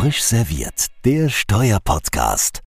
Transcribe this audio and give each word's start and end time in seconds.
Frisch 0.00 0.22
serviert, 0.22 0.86
der 1.04 1.28
Steuerpodcast. 1.28 2.62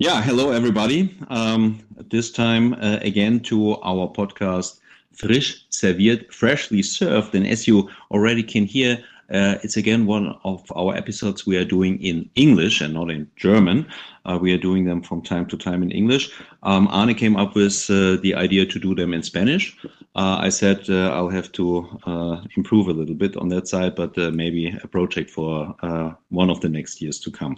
Yeah, 0.00 0.22
hello 0.22 0.52
everybody. 0.52 1.14
Um, 1.28 1.80
this 2.10 2.32
time 2.32 2.72
uh, 2.80 2.98
again 3.02 3.40
to 3.42 3.76
our 3.82 4.10
podcast 4.10 4.80
Frisch 5.12 5.66
serviert, 5.68 6.32
freshly 6.32 6.82
served. 6.82 7.34
And 7.34 7.46
as 7.46 7.68
you 7.68 7.90
already 8.10 8.42
can 8.42 8.64
hear, 8.64 9.04
uh, 9.30 9.56
it's 9.62 9.76
again 9.76 10.06
one 10.06 10.38
of 10.44 10.62
our 10.76 10.94
episodes 10.94 11.46
we 11.46 11.56
are 11.56 11.64
doing 11.64 12.00
in 12.02 12.28
English 12.36 12.80
and 12.80 12.94
not 12.94 13.10
in 13.10 13.28
German. 13.36 13.86
Uh, 14.24 14.38
we 14.40 14.52
are 14.52 14.58
doing 14.58 14.84
them 14.84 15.02
from 15.02 15.22
time 15.22 15.46
to 15.46 15.56
time 15.56 15.82
in 15.82 15.90
English. 15.90 16.30
Um, 16.62 16.88
Arne 16.88 17.14
came 17.14 17.36
up 17.36 17.54
with 17.54 17.88
uh, 17.90 18.16
the 18.22 18.34
idea 18.36 18.66
to 18.66 18.78
do 18.78 18.94
them 18.94 19.12
in 19.12 19.22
Spanish. 19.22 19.76
Uh, 20.14 20.38
I 20.40 20.48
said 20.48 20.88
uh, 20.88 21.10
I'll 21.10 21.28
have 21.28 21.52
to 21.52 21.86
uh, 22.06 22.40
improve 22.56 22.88
a 22.88 22.92
little 22.92 23.14
bit 23.14 23.36
on 23.36 23.48
that 23.50 23.68
side, 23.68 23.94
but 23.94 24.16
maybe 24.16 24.76
a 24.82 24.88
project 24.88 25.30
for 25.30 25.74
one 26.30 26.50
of 26.50 26.60
the 26.60 26.68
next 26.68 27.02
years 27.02 27.18
to 27.20 27.30
come. 27.30 27.56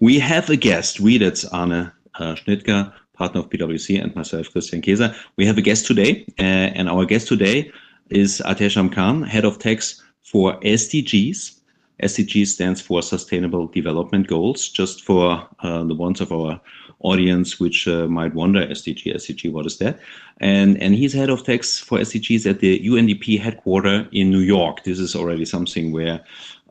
We 0.00 0.18
have 0.18 0.50
a 0.50 0.56
guest. 0.56 1.00
We, 1.00 1.18
that's 1.18 1.44
Arne 1.46 1.92
Schnittger, 2.18 2.92
partner 3.14 3.40
of 3.40 3.50
PwC, 3.50 4.02
and 4.02 4.14
myself, 4.16 4.50
Christian 4.50 4.82
Kaeser. 4.82 5.14
We 5.36 5.46
have 5.46 5.58
a 5.58 5.62
guest 5.62 5.86
today, 5.86 6.26
and 6.38 6.88
our 6.88 7.04
guest 7.04 7.28
today 7.28 7.70
is 8.10 8.42
Atesham 8.44 8.92
Khan, 8.92 9.22
head 9.22 9.44
of 9.44 9.58
tax 9.58 10.02
for 10.30 10.58
SDGs. 10.60 11.56
SDG 12.02 12.46
stands 12.46 12.80
for 12.80 13.02
Sustainable 13.02 13.66
Development 13.66 14.26
Goals. 14.26 14.68
Just 14.68 15.02
for 15.02 15.46
uh, 15.60 15.84
the 15.84 15.94
ones 15.94 16.20
of 16.20 16.32
our 16.32 16.60
audience 17.00 17.58
which 17.58 17.88
uh, 17.88 18.06
might 18.06 18.34
wonder 18.34 18.66
SDG, 18.66 19.14
SDG, 19.14 19.50
what 19.52 19.66
is 19.66 19.78
that? 19.78 19.98
And 20.38 20.80
and 20.82 20.94
he's 20.94 21.12
head 21.12 21.30
of 21.30 21.44
tax 21.44 21.78
for 21.78 21.98
SDGs 21.98 22.48
at 22.48 22.60
the 22.60 22.80
UNDP 22.80 23.40
headquarters 23.40 24.06
in 24.12 24.30
New 24.30 24.40
York. 24.40 24.84
This 24.84 24.98
is 24.98 25.14
already 25.14 25.44
something 25.44 25.92
where 25.92 26.20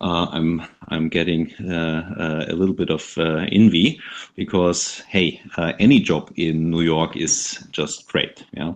uh, 0.01 0.27
I'm 0.31 0.61
I'm 0.87 1.09
getting 1.09 1.53
uh, 1.63 2.15
uh, 2.17 2.45
a 2.47 2.55
little 2.55 2.73
bit 2.73 2.89
of 2.89 3.17
uh, 3.17 3.45
envy 3.51 3.99
because 4.35 4.99
hey, 5.07 5.41
uh, 5.57 5.73
any 5.79 5.99
job 5.99 6.31
in 6.35 6.69
New 6.69 6.81
York 6.81 7.15
is 7.15 7.65
just 7.71 8.07
great. 8.07 8.45
Yeah, 8.53 8.73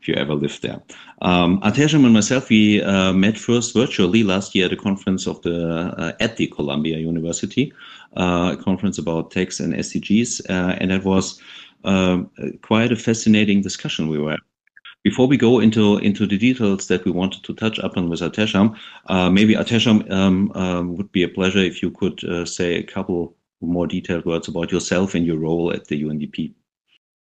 if 0.00 0.08
you 0.08 0.14
ever 0.14 0.34
live 0.34 0.60
there. 0.60 0.82
Um, 1.22 1.60
Atesham 1.60 2.04
and 2.04 2.12
myself 2.12 2.48
we 2.48 2.80
met 3.14 3.38
first 3.38 3.74
virtually 3.74 4.24
last 4.24 4.54
year 4.54 4.66
at 4.66 4.72
a 4.72 4.76
conference 4.76 5.26
of 5.26 5.40
the 5.42 6.16
at 6.20 6.36
the 6.36 6.48
Columbia 6.48 6.98
University, 6.98 7.72
a 8.14 8.56
conference 8.60 8.98
about 8.98 9.30
tax 9.30 9.60
and 9.60 9.74
SDGs, 9.74 10.42
and 10.48 10.90
that 10.90 11.04
was 11.04 11.40
quite 12.62 12.92
a 12.92 12.96
fascinating 12.96 13.62
discussion 13.62 14.08
we 14.08 14.18
were 14.18 14.38
before 15.04 15.28
we 15.28 15.36
go 15.36 15.60
into 15.60 15.98
into 15.98 16.26
the 16.26 16.38
details 16.38 16.88
that 16.88 17.04
we 17.04 17.12
wanted 17.12 17.44
to 17.44 17.54
touch 17.54 17.78
upon 17.78 18.08
with 18.08 18.20
Atesham, 18.20 18.76
uh, 19.06 19.30
maybe 19.30 19.54
Atesham 19.54 20.10
um, 20.10 20.50
um, 20.54 20.96
would 20.96 21.12
be 21.12 21.22
a 21.22 21.28
pleasure 21.28 21.58
if 21.58 21.82
you 21.82 21.90
could 21.90 22.24
uh, 22.24 22.44
say 22.44 22.76
a 22.76 22.82
couple 22.82 23.36
more 23.60 23.86
detailed 23.86 24.24
words 24.24 24.48
about 24.48 24.72
yourself 24.72 25.14
and 25.14 25.24
your 25.26 25.38
role 25.38 25.72
at 25.72 25.86
the 25.86 26.02
UNDP. 26.02 26.54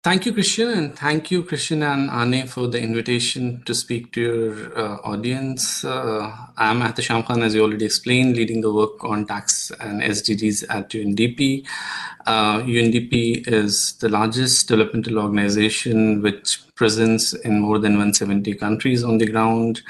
Thank 0.03 0.25
you, 0.25 0.33
Christian, 0.33 0.69
and 0.69 0.97
thank 0.97 1.29
you, 1.29 1.43
Christian 1.43 1.83
and 1.83 2.09
Arne, 2.09 2.47
for 2.47 2.67
the 2.67 2.81
invitation 2.81 3.61
to 3.67 3.75
speak 3.75 4.11
to 4.13 4.19
your 4.19 4.75
uh, 4.75 4.95
audience. 5.03 5.85
Uh, 5.85 6.35
I'm 6.57 6.81
Atesham 6.81 7.23
Khan, 7.23 7.43
as 7.43 7.53
you 7.53 7.61
already 7.61 7.85
explained, 7.85 8.35
leading 8.35 8.61
the 8.61 8.73
work 8.73 9.03
on 9.03 9.27
tax 9.27 9.71
and 9.79 10.01
SDGs 10.01 10.65
at 10.71 10.89
UNDP. 10.89 11.67
Uh, 12.25 12.61
UNDP 12.61 13.47
is 13.47 13.93
the 13.97 14.09
largest 14.09 14.67
developmental 14.67 15.19
organization 15.19 16.23
which 16.23 16.61
presence 16.73 17.33
in 17.33 17.59
more 17.59 17.77
than 17.77 17.91
170 17.91 18.55
countries 18.55 19.03
on 19.03 19.19
the 19.19 19.27
ground. 19.27 19.83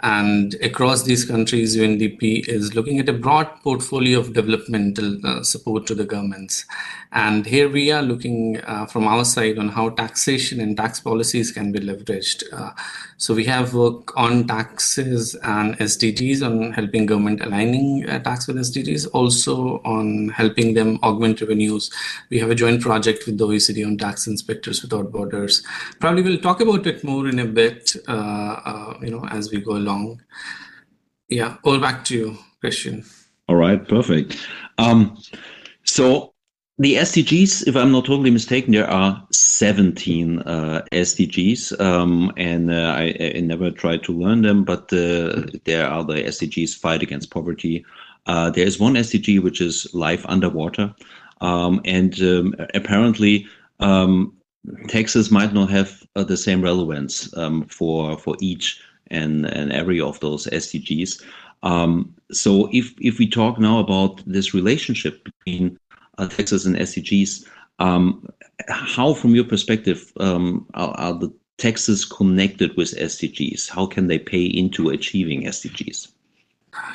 And 0.00 0.54
across 0.62 1.02
these 1.02 1.24
countries, 1.24 1.76
UNDP 1.76 2.48
is 2.48 2.74
looking 2.74 3.00
at 3.00 3.08
a 3.08 3.12
broad 3.12 3.48
portfolio 3.62 4.20
of 4.20 4.32
developmental 4.32 5.18
uh, 5.26 5.42
support 5.42 5.86
to 5.88 5.94
the 5.94 6.04
governments. 6.04 6.64
And 7.10 7.46
here 7.46 7.68
we 7.68 7.90
are 7.90 8.02
looking 8.02 8.60
uh, 8.60 8.86
from 8.86 9.08
our 9.08 9.24
side 9.24 9.58
on 9.58 9.70
how 9.70 9.88
taxation 9.90 10.60
and 10.60 10.76
tax 10.76 11.00
policies 11.00 11.50
can 11.50 11.72
be 11.72 11.80
leveraged. 11.80 12.44
Uh, 12.52 12.72
so 13.16 13.34
we 13.34 13.44
have 13.46 13.74
work 13.74 14.16
on 14.16 14.46
taxes 14.46 15.34
and 15.42 15.76
SDGs 15.78 16.44
on 16.46 16.72
helping 16.72 17.06
government 17.06 17.40
aligning 17.40 18.08
uh, 18.08 18.18
tax 18.20 18.46
with 18.46 18.56
SDGs, 18.56 19.08
also 19.12 19.80
on 19.84 20.28
helping 20.28 20.74
them 20.74 20.98
augment 21.02 21.40
revenues. 21.40 21.90
We 22.28 22.38
have 22.38 22.50
a 22.50 22.54
joint 22.54 22.82
project 22.82 23.26
with 23.26 23.38
the 23.38 23.46
OECD 23.46 23.86
on 23.86 23.96
tax 23.96 24.26
inspectors 24.26 24.82
without 24.82 25.10
borders. 25.10 25.62
Probably 26.00 26.22
we'll 26.22 26.38
talk 26.38 26.60
about 26.60 26.86
it 26.86 27.02
more 27.02 27.26
in 27.26 27.38
a 27.38 27.46
bit, 27.46 27.96
uh, 28.06 28.12
uh, 28.12 28.98
you 29.02 29.10
know, 29.10 29.24
as 29.30 29.50
we 29.50 29.60
go 29.60 29.72
along. 29.72 29.87
Yeah, 31.28 31.56
all 31.62 31.78
back 31.78 32.04
to 32.06 32.16
you, 32.16 32.38
Christian. 32.60 33.04
All 33.48 33.56
right, 33.56 33.86
perfect. 33.86 34.36
Um, 34.78 35.18
so 35.84 36.32
the 36.78 36.94
SDGs, 36.94 37.66
if 37.66 37.76
I'm 37.76 37.90
not 37.90 38.04
totally 38.04 38.30
mistaken, 38.30 38.72
there 38.72 38.88
are 38.88 39.26
17 39.32 40.40
uh, 40.40 40.82
SDGs, 40.92 41.80
um, 41.80 42.32
and 42.36 42.70
uh, 42.70 42.94
I, 42.96 43.32
I, 43.34 43.40
never 43.40 43.70
tried 43.70 44.04
to 44.04 44.12
learn 44.12 44.42
them, 44.42 44.64
but 44.64 44.92
uh, 44.92 45.42
there 45.64 45.88
are 45.88 46.04
the 46.04 46.22
SDGs 46.22 46.76
fight 46.76 47.02
against 47.02 47.30
poverty. 47.30 47.84
Uh, 48.26 48.50
there 48.50 48.66
is 48.66 48.78
one 48.78 48.94
SDG 48.94 49.42
which 49.42 49.60
is 49.60 49.92
life 49.92 50.24
underwater, 50.28 50.94
um, 51.40 51.80
and 51.84 52.20
um, 52.22 52.54
apparently 52.74 53.46
um, 53.80 54.32
taxes 54.86 55.30
might 55.30 55.52
not 55.52 55.70
have 55.70 56.06
uh, 56.14 56.22
the 56.22 56.36
same 56.36 56.62
relevance 56.62 57.36
um, 57.36 57.64
for 57.66 58.16
for 58.18 58.36
each 58.40 58.80
and 59.10 59.46
and 59.46 59.72
every 59.72 60.00
of 60.00 60.20
those 60.20 60.46
SDGs. 60.46 61.22
Um, 61.62 62.14
so 62.30 62.68
if 62.72 62.94
if 63.00 63.18
we 63.18 63.28
talk 63.28 63.58
now 63.58 63.78
about 63.78 64.22
this 64.26 64.54
relationship 64.54 65.24
between 65.24 65.78
uh, 66.18 66.28
taxes 66.28 66.66
and 66.66 66.76
SDGs. 66.76 67.46
Um, 67.78 68.28
how, 68.68 69.14
from 69.14 69.34
your 69.34 69.44
perspective, 69.44 70.12
um, 70.18 70.66
are, 70.74 70.90
are, 70.90 71.12
the 71.14 71.32
taxes 71.58 72.04
connected 72.04 72.76
with 72.76 72.96
SDGs? 72.96 73.68
How 73.68 73.86
can 73.86 74.08
they 74.08 74.18
pay 74.18 74.44
into 74.44 74.90
achieving 74.90 75.44
SDGs? 75.44 76.08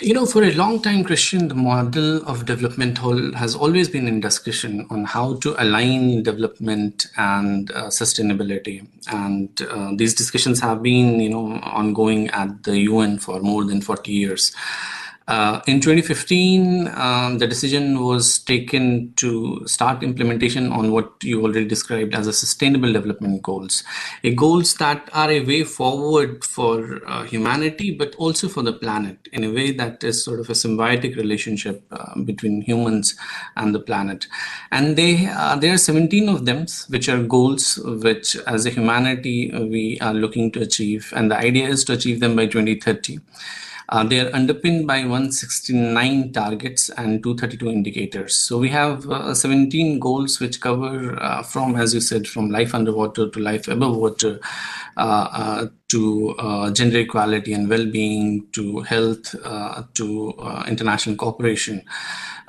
You 0.02 0.14
know, 0.14 0.26
for 0.26 0.44
a 0.44 0.52
long 0.54 0.82
time, 0.82 1.04
Christian, 1.04 1.48
the 1.48 1.56
model 1.56 2.24
of 2.28 2.46
development 2.46 2.98
has 3.36 3.56
always 3.56 3.90
been 3.90 4.08
in 4.08 4.20
discussion 4.20 4.86
on 4.90 5.06
how 5.06 5.36
to 5.36 5.62
align 5.62 6.24
development 6.24 7.08
and 7.18 7.72
uh, 7.72 7.88
sustainability. 7.88 8.86
And 9.12 9.50
uh, 9.62 9.92
these 9.96 10.14
discussions 10.14 10.60
have 10.60 10.84
been, 10.84 11.20
you 11.20 11.30
know, 11.30 11.60
ongoing 11.64 12.30
at 12.30 12.64
the 12.64 12.80
UN 12.80 13.18
for 13.18 13.40
more 13.40 13.64
than 13.64 13.82
40 13.82 14.12
years. 14.12 14.54
Uh, 15.28 15.62
in 15.68 15.80
2015, 15.80 16.90
um, 16.96 17.38
the 17.38 17.48
decision 17.48 18.04
was 18.04 18.40
taken 18.40 19.14
to 19.16 19.66
start 19.66 20.04
implementation 20.04 20.72
on 20.72 20.92
what 20.92 21.14
you 21.24 21.42
already 21.42 21.66
described 21.66 22.14
as 22.14 22.28
a 22.28 22.34
sustainable 22.34 22.92
development 22.92 23.42
goals, 23.42 23.84
a 24.24 24.34
goals 24.34 24.74
that 24.76 25.10
are 25.14 25.32
a 25.32 25.40
way 25.46 25.64
forward 25.64 26.44
for 26.44 27.00
uh, 27.08 27.24
humanity, 27.24 27.92
but 27.92 28.14
also 28.16 28.50
for 28.50 28.64
the 28.64 28.74
planet 28.74 29.30
in 29.32 29.46
a 29.46 29.52
way 29.52 29.72
that 29.72 30.04
is 30.04 30.24
sort 30.24 30.42
of 30.42 30.50
a 30.50 30.54
symbiotic 30.54 31.16
relationship 31.16 31.84
uh, 31.92 32.20
between 32.22 32.62
humans 32.62 33.16
and 33.56 33.74
the 33.74 33.80
planet. 33.80 34.28
And 34.72 34.98
they 34.98 35.28
uh, 35.28 35.56
there 35.56 35.74
are 35.74 35.78
17 35.78 36.28
of 36.28 36.46
them, 36.46 36.66
which 36.90 37.08
are 37.08 37.24
goals 37.24 37.80
which, 37.84 38.36
as 38.46 38.66
a 38.66 38.70
humanity, 38.70 39.52
we 39.54 39.98
are 40.02 40.14
looking 40.14 40.52
to 40.52 40.62
achieve, 40.62 41.14
and 41.16 41.32
the 41.32 41.38
idea 41.38 41.70
is 41.70 41.86
to 41.86 41.94
achieve 41.94 42.20
them 42.20 42.36
by 42.36 42.46
2030. 42.46 43.20
Uh, 43.90 44.04
they 44.04 44.20
are 44.20 44.34
underpinned 44.34 44.88
by 44.88 45.00
169 45.00 46.32
targets 46.32 46.90
and 46.90 47.22
232 47.22 47.70
indicators. 47.70 48.36
So 48.36 48.58
we 48.58 48.70
have 48.70 49.10
uh, 49.10 49.34
17 49.34 50.00
goals 50.00 50.40
which 50.40 50.62
cover 50.62 51.22
uh, 51.22 51.44
from, 51.44 51.76
as 51.76 51.94
you 51.94 52.02
said, 52.02 52.28
from 52.28 52.50
life 52.50 52.74
underwater 52.74 53.30
to 53.30 53.40
life 53.40 53.68
above 53.68 53.96
water, 53.98 54.40
uh, 54.96 55.28
uh, 55.32 55.68
to 55.90 56.36
uh, 56.40 56.72
gender 56.72 57.00
equality 57.00 57.54
and 57.54 57.70
well-being, 57.70 58.48
to 58.54 58.82
health, 58.82 59.36
to 59.94 60.34
international 60.68 61.16
cooperation. 61.16 61.84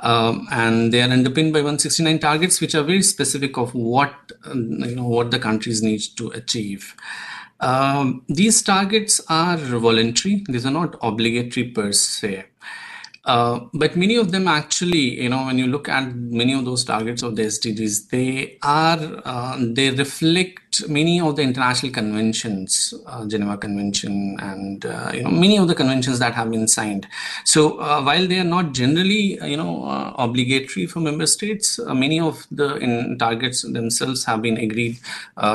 Um, 0.00 0.46
and 0.50 0.92
they 0.92 1.02
are 1.02 1.10
underpinned 1.10 1.52
by 1.52 1.60
169 1.60 2.18
targets, 2.18 2.60
which 2.60 2.74
are 2.74 2.82
very 2.82 3.02
specific 3.02 3.56
of 3.56 3.74
what 3.74 4.14
you 4.54 4.96
know 4.96 5.06
what 5.08 5.30
the 5.30 5.38
countries 5.38 5.82
need 5.82 6.02
to 6.16 6.28
achieve. 6.30 6.94
Um, 7.60 8.24
these 8.28 8.62
targets 8.62 9.20
are 9.28 9.56
voluntary, 9.56 10.44
these 10.48 10.66
are 10.66 10.70
not 10.70 10.96
obligatory 11.02 11.68
per 11.68 11.92
se. 11.92 12.44
Uh, 13.24 13.60
but 13.72 13.96
many 13.96 14.16
of 14.16 14.32
them 14.32 14.46
actually, 14.46 15.22
you 15.22 15.30
know, 15.30 15.46
when 15.46 15.56
you 15.58 15.66
look 15.66 15.88
at 15.88 16.14
many 16.14 16.52
of 16.52 16.66
those 16.66 16.84
targets 16.84 17.22
of 17.22 17.36
the 17.36 17.42
SDGs, 17.42 18.10
they 18.10 18.58
are 18.62 18.98
uh, 19.24 19.56
they 19.58 19.90
reflect 19.90 20.86
many 20.88 21.20
of 21.22 21.36
the 21.36 21.42
international 21.42 21.90
conventions, 21.90 22.92
uh, 23.06 23.26
Geneva 23.26 23.56
Convention, 23.56 24.36
and 24.40 24.84
uh, 24.84 25.10
you 25.14 25.22
know 25.22 25.30
many 25.30 25.56
of 25.56 25.68
the 25.68 25.74
conventions 25.74 26.18
that 26.18 26.34
have 26.34 26.50
been 26.50 26.68
signed. 26.68 27.06
So 27.44 27.80
uh, 27.80 28.02
while 28.02 28.26
they 28.26 28.40
are 28.40 28.44
not 28.44 28.72
generally, 28.72 29.40
uh, 29.40 29.46
you 29.46 29.56
know, 29.56 30.14
obligatory 30.18 30.86
for 30.86 31.00
member 31.00 31.26
states, 31.26 31.80
many 31.80 32.20
of 32.20 32.46
the 32.50 32.76
in 32.76 33.16
targets 33.18 33.62
themselves 33.62 34.26
have 34.26 34.42
been 34.42 34.58
agreed 34.58 34.98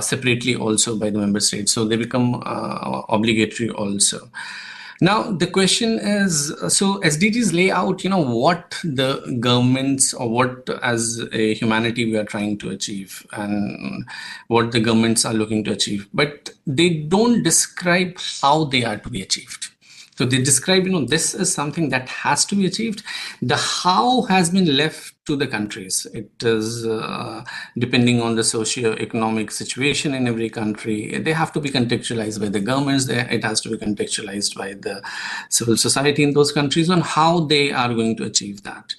separately 0.02 0.56
also 0.56 0.98
by 0.98 1.12
the 1.12 1.20
member 1.20 1.40
states. 1.40 1.72
So 1.72 1.86
they 1.86 1.98
become 1.98 2.42
obligatory 3.10 3.70
also. 3.70 4.28
Now 5.02 5.32
the 5.32 5.48
question 5.48 5.98
is, 5.98 6.48
so 6.68 7.00
SDGs 7.00 7.54
lay 7.54 7.72
out, 7.72 8.04
you 8.04 8.10
know, 8.10 8.22
what 8.22 8.78
the 8.84 9.38
governments 9.40 10.14
or 10.14 10.30
what 10.30 10.70
as 10.84 11.26
a 11.32 11.54
humanity 11.54 12.04
we 12.06 12.18
are 12.18 12.26
trying 12.26 12.58
to 12.58 12.70
achieve 12.72 13.26
and 13.32 14.06
what 14.48 14.74
the 14.74 14.82
governments 14.82 15.24
are 15.24 15.34
looking 15.34 15.64
to 15.64 15.72
achieve, 15.72 16.10
but 16.14 16.50
they 16.68 16.90
don't 16.90 17.44
describe 17.44 18.18
how 18.42 18.66
they 18.66 18.84
are 18.84 18.98
to 18.98 19.10
be 19.10 19.22
achieved. 19.22 19.69
So 20.20 20.26
they 20.26 20.42
describe, 20.42 20.84
you 20.86 20.92
know, 20.92 21.06
this 21.06 21.34
is 21.34 21.54
something 21.54 21.88
that 21.92 22.10
has 22.10 22.44
to 22.48 22.54
be 22.54 22.66
achieved. 22.66 23.04
The 23.42 23.56
how 23.56 24.24
has 24.24 24.50
been 24.50 24.76
left 24.76 25.14
to 25.28 25.38
the 25.38 25.48
countries. 25.48 26.06
It 26.14 26.30
is 26.44 26.86
uh, 26.86 27.46
depending 27.78 28.22
on 28.22 28.36
the 28.36 28.44
socio-economic 28.44 29.50
situation 29.50 30.14
in 30.14 30.28
every 30.28 30.50
country. 30.50 31.20
They 31.20 31.32
have 31.32 31.54
to 31.54 31.62
be 31.62 31.70
contextualized 31.70 32.42
by 32.42 32.50
the 32.50 32.60
governments. 32.60 33.08
It 33.08 33.46
has 33.46 33.62
to 33.62 33.70
be 33.70 33.78
contextualized 33.78 34.58
by 34.58 34.74
the 34.74 35.02
civil 35.48 35.78
society 35.78 36.24
in 36.24 36.34
those 36.34 36.52
countries 36.52 36.90
on 36.90 37.00
how 37.00 37.46
they 37.46 37.72
are 37.72 37.94
going 37.94 38.18
to 38.18 38.26
achieve 38.26 38.64
that 38.64 38.96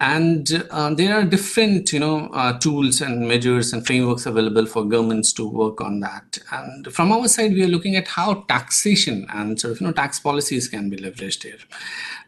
and 0.00 0.64
uh, 0.70 0.94
there 0.94 1.18
are 1.18 1.24
different 1.24 1.92
you 1.92 1.98
know 1.98 2.28
uh, 2.32 2.56
tools 2.58 3.00
and 3.00 3.26
measures 3.26 3.72
and 3.72 3.84
frameworks 3.84 4.26
available 4.26 4.64
for 4.64 4.84
governments 4.84 5.32
to 5.32 5.48
work 5.48 5.80
on 5.80 5.98
that. 6.00 6.38
And 6.52 6.92
from 6.92 7.10
our 7.10 7.26
side 7.26 7.52
we 7.52 7.64
are 7.64 7.68
looking 7.68 7.96
at 7.96 8.06
how 8.06 8.34
taxation 8.48 9.26
and 9.30 9.58
sort 9.60 9.72
of 9.72 9.80
you 9.80 9.86
know 9.88 9.92
tax 9.92 10.20
policies 10.20 10.68
can 10.68 10.88
be 10.88 10.96
leveraged 10.96 11.42
here. 11.42 11.58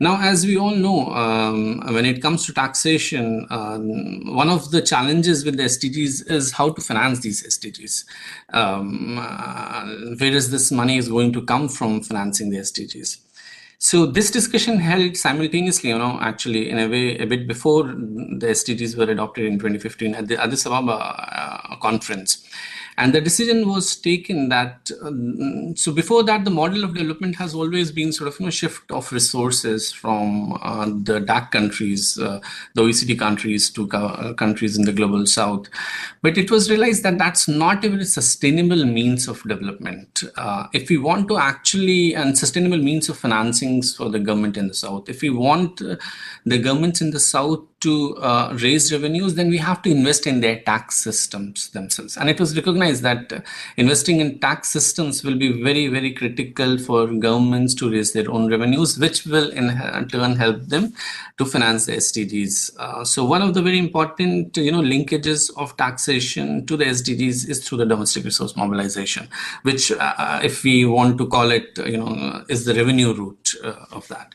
Now 0.01 0.21
as 0.21 0.45
we 0.45 0.59
all 0.59 0.75
know 0.75 1.13
um, 1.13 1.81
when 1.95 2.07
it 2.07 2.21
comes 2.21 2.45
to 2.47 2.53
taxation 2.53 3.47
um, 3.51 4.35
one 4.35 4.49
of 4.49 4.73
the 4.73 4.83
challenges 4.83 5.45
with 5.45 5.57
the 5.57 5.65
sdgs 5.65 6.29
is 6.31 6.53
how 6.53 6.71
to 6.71 6.81
finance 6.81 7.21
these 7.21 7.43
sdgs 7.47 8.05
um, 8.53 9.19
uh, 9.21 9.87
where 10.19 10.33
is 10.33 10.51
this 10.51 10.73
money 10.73 10.97
is 10.97 11.09
going 11.09 11.33
to 11.33 11.43
come 11.43 11.69
from 11.69 12.01
financing 12.03 12.51
the 12.51 12.59
sdgs 12.59 13.19
so 13.83 14.05
this 14.05 14.31
discussion 14.31 14.77
held 14.77 15.17
simultaneously, 15.17 15.89
you 15.89 15.97
know, 15.97 16.19
actually 16.21 16.69
in 16.69 16.79
a 16.79 16.87
way 16.87 17.17
a 17.17 17.25
bit 17.25 17.49
before 17.49 17.85
the 17.85 18.49
SDGs 18.49 18.95
were 18.95 19.11
adopted 19.11 19.47
in 19.47 19.55
2015 19.55 20.15
at 20.15 20.29
the 20.29 20.37
Addis 20.37 20.67
Ababa 20.67 20.93
uh, 20.93 21.77
conference. 21.77 22.47
And 23.01 23.15
the 23.15 23.21
decision 23.23 23.67
was 23.67 23.97
taken 23.97 24.51
that, 24.51 24.91
um, 25.03 25.75
so 25.75 25.91
before 25.91 26.23
that, 26.25 26.45
the 26.45 26.51
model 26.51 26.85
of 26.85 26.93
development 26.93 27.35
has 27.37 27.55
always 27.55 27.91
been 27.91 28.13
sort 28.13 28.29
of, 28.29 28.39
you 28.39 28.45
know, 28.45 28.51
shift 28.51 28.91
of 28.91 29.11
resources 29.11 29.91
from 29.91 30.53
uh, 30.61 30.85
the 30.85 31.19
DAC 31.19 31.51
countries, 31.51 32.19
uh, 32.19 32.41
the 32.75 32.83
OECD 32.83 33.19
countries 33.19 33.71
to 33.71 33.89
uh, 33.93 34.35
countries 34.35 34.77
in 34.77 34.85
the 34.85 34.93
global 34.93 35.25
south. 35.25 35.69
But 36.21 36.37
it 36.37 36.51
was 36.51 36.69
realized 36.69 37.03
that 37.05 37.17
that's 37.17 37.49
not 37.49 37.87
a 37.87 37.89
very 37.89 38.05
sustainable 38.05 38.85
means 38.85 39.29
of 39.29 39.43
development. 39.45 40.23
Uh, 40.37 40.67
if 40.75 40.91
we 40.91 40.99
want 40.99 41.29
to 41.29 41.39
actually, 41.39 42.15
and 42.15 42.37
sustainable 42.37 42.77
means 42.77 43.09
of 43.09 43.19
financings 43.19 43.97
for 43.97 44.11
the 44.11 44.19
government 44.19 44.59
in 44.59 44.69
the 44.69 44.75
south, 44.75 45.09
if 45.09 45.23
we 45.23 45.31
want 45.31 45.81
uh, 45.81 45.97
the 46.45 46.59
governments 46.59 47.01
in 47.01 47.13
the 47.13 47.21
south 47.21 47.65
to 47.81 48.15
uh, 48.19 48.55
raise 48.61 48.93
revenues, 48.93 49.35
then 49.35 49.49
we 49.49 49.57
have 49.57 49.81
to 49.83 49.91
invest 49.91 50.27
in 50.27 50.41
their 50.41 50.61
tax 50.61 50.97
systems 50.97 51.71
themselves. 51.71 52.17
And 52.17 52.29
it 52.29 52.39
was 52.39 52.55
recognized 52.55 53.03
that 53.03 53.33
uh, 53.33 53.41
investing 53.79 54.21
in 54.21 54.39
tax 54.39 54.69
systems 54.69 55.25
will 55.25 55.37
be 55.37 55.63
very, 55.63 55.89
very 55.89 56.13
critical 56.13 56.77
for 56.77 57.07
governments 57.07 57.75
to 57.77 57.91
raise 57.91 58.13
their 58.13 58.31
own 58.31 58.51
revenues, 58.51 58.99
which 58.99 59.25
will 59.25 59.51
in 59.51 59.69
turn 60.09 60.37
help 60.37 60.61
them 60.67 60.93
to 61.39 61.47
finance 61.47 61.87
the 61.87 61.93
SDGs. 61.93 62.77
Uh, 62.79 63.05
so 63.05 63.25
one 63.25 63.41
of 63.41 63.55
the 63.55 63.63
very 63.63 63.79
important, 63.79 64.55
you 64.59 64.73
know, 64.73 64.83
linkages 64.83 65.51
of 65.57 65.75
taxation 65.79 66.67
to 66.67 66.77
the 66.77 66.85
SDGs 66.85 67.49
is 67.49 67.67
through 67.67 67.79
the 67.79 67.87
domestic 67.87 68.25
resource 68.25 68.57
mobilization, 68.57 69.27
which, 69.63 69.91
uh, 69.93 70.41
if 70.43 70.65
we 70.65 70.85
want 70.85 71.17
to 71.17 71.27
call 71.27 71.51
it, 71.51 71.79
you 71.87 71.97
know, 71.97 72.45
is 72.49 72.67
the 72.67 72.75
revenue 72.75 73.15
route 73.15 73.55
uh, 73.65 73.87
of 73.93 74.07
that. 74.09 74.35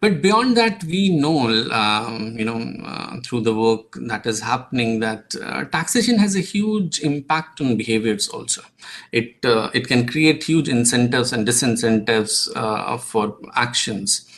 But 0.00 0.20
beyond 0.22 0.56
that, 0.56 0.84
we 0.84 1.08
know, 1.10 1.48
um, 1.70 2.36
you 2.38 2.44
know, 2.44 2.60
uh, 2.84 3.20
through 3.22 3.40
the 3.42 3.54
work 3.54 3.96
that 4.02 4.26
is 4.26 4.40
happening, 4.40 5.00
that 5.00 5.34
uh, 5.42 5.64
taxation 5.64 6.18
has 6.18 6.36
a 6.36 6.40
huge 6.40 7.00
impact 7.00 7.60
on 7.60 7.76
behaviors. 7.76 8.28
Also, 8.28 8.62
it 9.12 9.44
uh, 9.44 9.70
it 9.72 9.88
can 9.88 10.06
create 10.06 10.44
huge 10.44 10.68
incentives 10.68 11.32
and 11.32 11.46
disincentives 11.46 12.50
uh, 12.54 12.98
for 12.98 13.38
actions. 13.54 14.28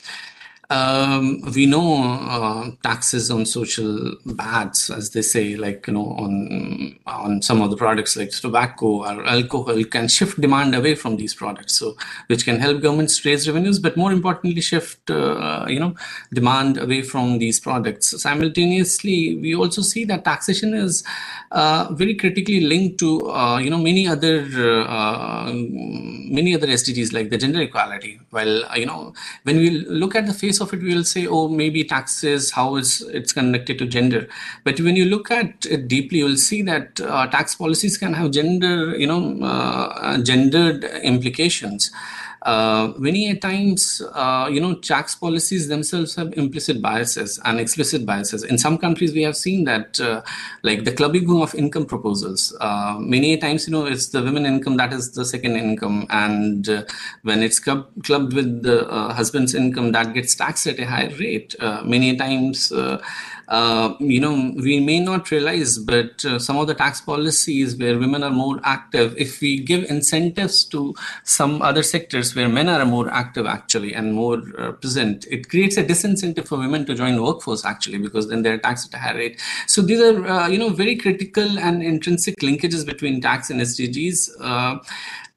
Um, 0.70 1.40
we 1.54 1.64
know 1.64 2.02
uh, 2.04 2.70
taxes 2.82 3.30
on 3.30 3.46
social 3.46 4.14
bads, 4.26 4.90
as 4.90 5.10
they 5.10 5.22
say, 5.22 5.56
like 5.56 5.86
you 5.86 5.94
know, 5.94 6.08
on 6.10 6.98
on 7.06 7.40
some 7.40 7.62
of 7.62 7.70
the 7.70 7.76
products 7.76 8.18
like 8.18 8.30
tobacco 8.32 9.02
or 9.04 9.24
alcohol, 9.24 9.82
can 9.84 10.08
shift 10.08 10.38
demand 10.38 10.74
away 10.74 10.94
from 10.94 11.16
these 11.16 11.34
products. 11.34 11.76
So, 11.78 11.96
which 12.26 12.44
can 12.44 12.60
help 12.60 12.82
governments 12.82 13.24
raise 13.24 13.48
revenues, 13.48 13.78
but 13.78 13.96
more 13.96 14.12
importantly, 14.12 14.60
shift 14.60 15.10
uh, 15.10 15.64
you 15.68 15.80
know 15.80 15.94
demand 16.34 16.76
away 16.76 17.00
from 17.00 17.38
these 17.38 17.58
products. 17.58 18.20
Simultaneously, 18.20 19.36
we 19.36 19.54
also 19.54 19.80
see 19.80 20.04
that 20.04 20.24
taxation 20.26 20.74
is 20.74 21.02
uh, 21.50 21.88
very 21.92 22.14
critically 22.14 22.60
linked 22.60 22.98
to 22.98 23.30
uh, 23.30 23.58
you 23.58 23.70
know 23.70 23.78
many 23.78 24.06
other 24.06 24.44
uh, 24.86 25.50
many 25.50 26.54
other 26.54 26.66
SDGs 26.66 27.14
like 27.14 27.30
the 27.30 27.38
gender 27.38 27.62
equality. 27.62 28.20
Well, 28.30 28.64
you 28.76 28.84
know, 28.84 29.14
when 29.44 29.56
we 29.56 29.70
look 29.70 30.14
at 30.14 30.26
the 30.26 30.34
face 30.34 30.57
of 30.60 30.72
it, 30.72 30.82
we 30.82 30.94
will 30.94 31.04
say, 31.04 31.26
oh, 31.26 31.48
maybe 31.48 31.84
taxes, 31.84 32.50
how 32.50 32.76
is 32.76 33.02
it's 33.12 33.32
connected 33.32 33.78
to 33.78 33.86
gender. 33.86 34.28
But 34.64 34.80
when 34.80 34.96
you 34.96 35.04
look 35.04 35.30
at 35.30 35.66
it 35.66 35.88
deeply, 35.88 36.18
you'll 36.18 36.36
see 36.36 36.62
that 36.62 37.00
uh, 37.00 37.26
tax 37.26 37.54
policies 37.54 37.98
can 37.98 38.14
have 38.14 38.30
gender, 38.30 38.96
you 38.98 39.06
know, 39.06 39.40
uh, 39.44 40.18
gendered 40.18 40.84
implications 40.84 41.90
uh, 42.42 42.92
many 42.96 43.36
times, 43.36 44.02
uh, 44.14 44.48
you 44.50 44.60
know, 44.60 44.74
tax 44.74 45.14
policies 45.14 45.68
themselves 45.68 46.14
have 46.14 46.32
implicit 46.36 46.80
biases 46.80 47.40
and 47.44 47.58
explicit 47.58 48.06
biases. 48.06 48.44
In 48.44 48.58
some 48.58 48.78
countries, 48.78 49.12
we 49.12 49.22
have 49.22 49.36
seen 49.36 49.64
that, 49.64 50.00
uh, 50.00 50.22
like 50.62 50.84
the 50.84 50.92
clubbing 50.92 51.28
of 51.42 51.54
income 51.54 51.84
proposals. 51.84 52.56
Uh, 52.60 52.96
many 52.98 53.36
times, 53.36 53.66
you 53.66 53.72
know, 53.72 53.86
it's 53.86 54.08
the 54.08 54.22
women 54.22 54.46
income 54.46 54.76
that 54.76 54.92
is 54.92 55.12
the 55.12 55.24
second 55.24 55.56
income, 55.56 56.06
and 56.10 56.68
uh, 56.68 56.84
when 57.22 57.42
it's 57.42 57.58
club- 57.58 57.88
clubbed 58.04 58.32
with 58.32 58.62
the 58.62 58.88
uh, 58.88 59.12
husband's 59.12 59.54
income, 59.54 59.92
that 59.92 60.14
gets 60.14 60.34
taxed 60.34 60.66
at 60.66 60.78
a 60.78 60.86
higher 60.86 61.10
rate. 61.18 61.54
many 61.84 62.16
times 62.16 62.72
uh, 63.48 63.94
you 63.98 64.20
know, 64.20 64.52
we 64.56 64.78
may 64.78 65.00
not 65.00 65.30
realize, 65.30 65.78
but 65.78 66.22
uh, 66.24 66.38
some 66.38 66.58
of 66.58 66.66
the 66.66 66.74
tax 66.74 67.00
policies 67.00 67.76
where 67.76 67.98
women 67.98 68.22
are 68.22 68.30
more 68.30 68.60
active, 68.62 69.14
if 69.16 69.40
we 69.40 69.58
give 69.58 69.84
incentives 69.84 70.64
to 70.64 70.94
some 71.24 71.62
other 71.62 71.82
sectors 71.82 72.36
where 72.36 72.48
men 72.48 72.68
are 72.68 72.84
more 72.84 73.08
active 73.10 73.46
actually 73.46 73.94
and 73.94 74.12
more 74.12 74.42
uh, 74.58 74.72
present, 74.72 75.26
it 75.30 75.48
creates 75.48 75.78
a 75.78 75.84
disincentive 75.84 76.46
for 76.46 76.58
women 76.58 76.84
to 76.84 76.94
join 76.94 77.16
the 77.16 77.22
workforce 77.22 77.64
actually 77.64 77.98
because 77.98 78.28
then 78.28 78.42
they're 78.42 78.58
taxed 78.58 78.92
at 78.92 78.98
a 78.98 79.02
higher 79.02 79.16
rate. 79.16 79.40
So 79.66 79.80
these 79.80 80.00
are, 80.00 80.26
uh, 80.26 80.48
you 80.48 80.58
know, 80.58 80.68
very 80.68 80.96
critical 80.96 81.58
and 81.58 81.82
intrinsic 81.82 82.36
linkages 82.40 82.84
between 82.84 83.22
tax 83.22 83.48
and 83.48 83.60
SDGs. 83.60 84.82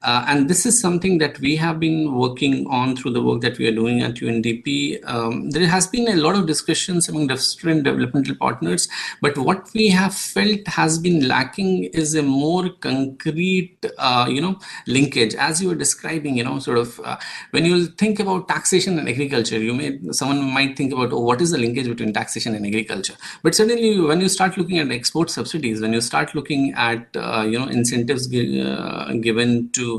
Uh, 0.02 0.24
and 0.26 0.48
this 0.48 0.66
is 0.66 0.80
something 0.80 1.18
that 1.18 1.38
we 1.38 1.54
have 1.56 1.78
been 1.78 2.14
working 2.14 2.66
on 2.68 2.96
through 2.96 3.12
the 3.12 3.22
work 3.22 3.40
that 3.40 3.58
we 3.58 3.66
are 3.66 3.74
doing 3.74 4.02
at 4.02 4.14
UNDP. 4.14 4.98
Um, 5.08 5.50
there 5.50 5.66
has 5.66 5.86
been 5.86 6.08
a 6.08 6.16
lot 6.16 6.34
of 6.34 6.46
discussions 6.46 7.08
among 7.08 7.28
different 7.28 7.84
developmental 7.84 8.34
partners, 8.36 8.88
but 9.20 9.38
what 9.38 9.72
we 9.74 9.88
have 9.88 10.14
felt 10.14 10.66
has 10.66 10.98
been 10.98 11.28
lacking 11.28 11.84
is 11.84 12.14
a 12.14 12.22
more 12.22 12.70
concrete, 12.80 13.84
uh, 13.98 14.26
you 14.28 14.40
know, 14.40 14.58
linkage. 14.86 15.34
As 15.34 15.62
you 15.62 15.68
were 15.68 15.74
describing, 15.74 16.36
you 16.36 16.44
know, 16.44 16.58
sort 16.58 16.78
of 16.78 17.00
uh, 17.04 17.16
when 17.50 17.64
you 17.64 17.86
think 17.86 18.18
about 18.18 18.48
taxation 18.48 18.98
and 18.98 19.08
agriculture, 19.08 19.58
you 19.58 19.74
may 19.74 19.98
someone 20.10 20.42
might 20.42 20.76
think 20.76 20.92
about, 20.92 21.12
oh, 21.12 21.20
what 21.20 21.40
is 21.40 21.52
the 21.52 21.58
linkage 21.58 21.86
between 21.86 22.12
taxation 22.12 22.54
and 22.54 22.66
agriculture? 22.66 23.14
But 23.42 23.54
suddenly, 23.54 24.00
when 24.00 24.20
you 24.20 24.28
start 24.28 24.56
looking 24.56 24.78
at 24.78 24.90
export 24.90 25.30
subsidies, 25.30 25.80
when 25.80 25.92
you 25.92 26.00
start 26.00 26.34
looking 26.34 26.72
at, 26.74 27.06
uh, 27.16 27.46
you 27.48 27.58
know, 27.58 27.66
incentives 27.66 28.26
uh, 28.32 29.12
given 29.20 29.70
to 29.70 29.91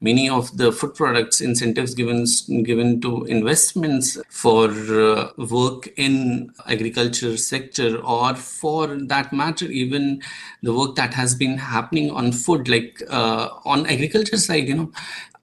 many 0.00 0.28
of 0.28 0.56
the 0.56 0.70
food 0.72 0.94
products 0.94 1.40
incentives 1.40 1.94
given 1.94 2.24
given 2.70 3.00
to 3.00 3.24
investments 3.36 4.18
for 4.28 4.68
uh, 4.68 5.30
work 5.56 5.88
in 5.96 6.52
agriculture 6.66 7.36
sector 7.36 7.90
or 8.16 8.34
for 8.34 8.86
that 9.12 9.32
matter 9.32 9.66
even 9.82 10.22
the 10.62 10.72
work 10.80 10.94
that 10.96 11.14
has 11.14 11.34
been 11.34 11.56
happening 11.58 12.10
on 12.10 12.32
food 12.32 12.68
like 12.68 13.02
uh, 13.08 13.48
on 13.64 13.86
agriculture 13.86 14.36
side 14.36 14.68
you 14.68 14.76
know 14.80 14.90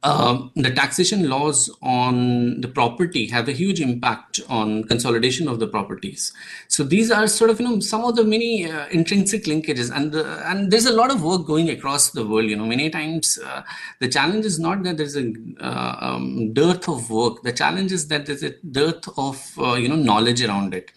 um, 0.03 0.51
the 0.55 0.69
taxation 0.69 1.27
laws 1.27 1.75
on 1.81 2.61
the 2.61 2.67
property 2.67 3.25
have 3.27 3.49
a 3.49 3.51
huge 3.51 3.81
impact 3.81 4.39
on 4.47 4.83
consolidation 4.83 5.47
of 5.47 5.59
the 5.59 5.67
properties. 5.67 6.33
So 6.67 6.83
these 6.83 7.09
are 7.09 7.27
sort 7.27 7.49
of 7.49 7.59
you 7.59 7.67
know 7.67 7.79
some 7.79 8.03
of 8.03 8.15
the 8.15 8.23
many 8.23 8.69
uh, 8.69 8.87
intrinsic 8.89 9.45
linkages, 9.45 9.91
and 9.93 10.11
the, 10.11 10.23
and 10.49 10.71
there's 10.71 10.85
a 10.85 10.93
lot 10.93 11.09
of 11.09 11.23
work 11.23 11.47
going 11.47 11.69
across 11.71 12.11
the 12.11 12.25
world. 12.25 12.45
You 12.45 12.57
know, 12.57 12.65
many 12.65 12.91
times 12.91 13.39
uh, 13.43 13.63
the 13.99 14.07
challenge 14.07 14.45
is 14.45 14.59
not 14.59 14.83
that 14.83 14.97
there's 14.97 15.17
a 15.17 15.33
uh, 15.59 15.97
um, 15.99 16.53
dearth 16.53 16.87
of 16.87 17.09
work. 17.09 17.41
The 17.41 17.53
challenge 17.53 17.91
is 17.91 18.07
that 18.09 18.27
there's 18.27 18.43
a 18.43 18.51
dearth 18.71 19.09
of 19.17 19.43
uh, 19.57 19.73
you 19.73 19.89
know 19.89 19.95
knowledge 19.95 20.43
around 20.43 20.75
it, 20.75 20.91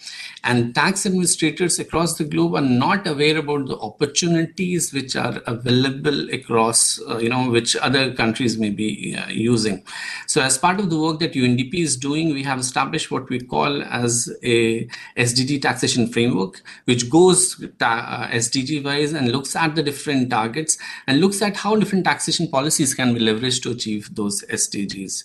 and 0.45 0.75
tax 0.75 1.07
administrators 1.07 1.79
across 1.79 2.19
the 2.19 2.25
globe 2.25 2.55
are 2.55 2.61
not 2.61 3.07
aware 3.07 3.39
about 3.39 3.67
the 3.67 3.79
opportunities 3.79 4.93
which 4.93 5.17
are 5.17 5.41
available 5.47 6.29
across 6.31 7.01
uh, 7.09 7.17
you 7.17 7.31
know 7.31 7.49
which 7.49 7.77
other 7.77 8.13
countries 8.13 8.59
may 8.59 8.69
be 8.69 8.90
uh, 9.17 9.29
using. 9.29 9.83
So 10.27 10.41
as 10.41 10.59
part 10.59 10.81
of 10.81 10.91
the 10.91 10.99
work 10.99 11.21
that 11.21 11.33
UNDP 11.33 11.75
is 11.75 11.97
doing, 11.97 12.33
we 12.33 12.43
have 12.45 12.59
established 12.59 13.11
what 13.11 13.29
we 13.29 13.41
call 13.41 13.83
as 13.83 14.33
a 14.43 14.87
SDG 15.17 15.63
taxation 15.63 16.07
framework, 16.09 16.63
which 16.85 17.09
goes 17.11 17.57
ta- 17.79 18.29
uh, 18.31 18.35
SDG 18.35 18.85
wise 18.85 19.13
and 19.13 19.33
looks 19.33 19.57
at 19.57 19.75
the 19.75 19.83
different 19.83 20.31
targets 20.31 20.79
and 21.07 21.21
looks 21.21 21.43
at 21.43 21.57
how 21.57 21.77
different 21.77 22.05
taxation 22.05 22.49
policies 22.49 22.95
can 22.95 23.15
be 23.15 23.21
leveraged 23.21 23.63
to 23.63 23.71
achieve 23.71 24.15
those 24.15 24.43
SDGs. 24.45 25.25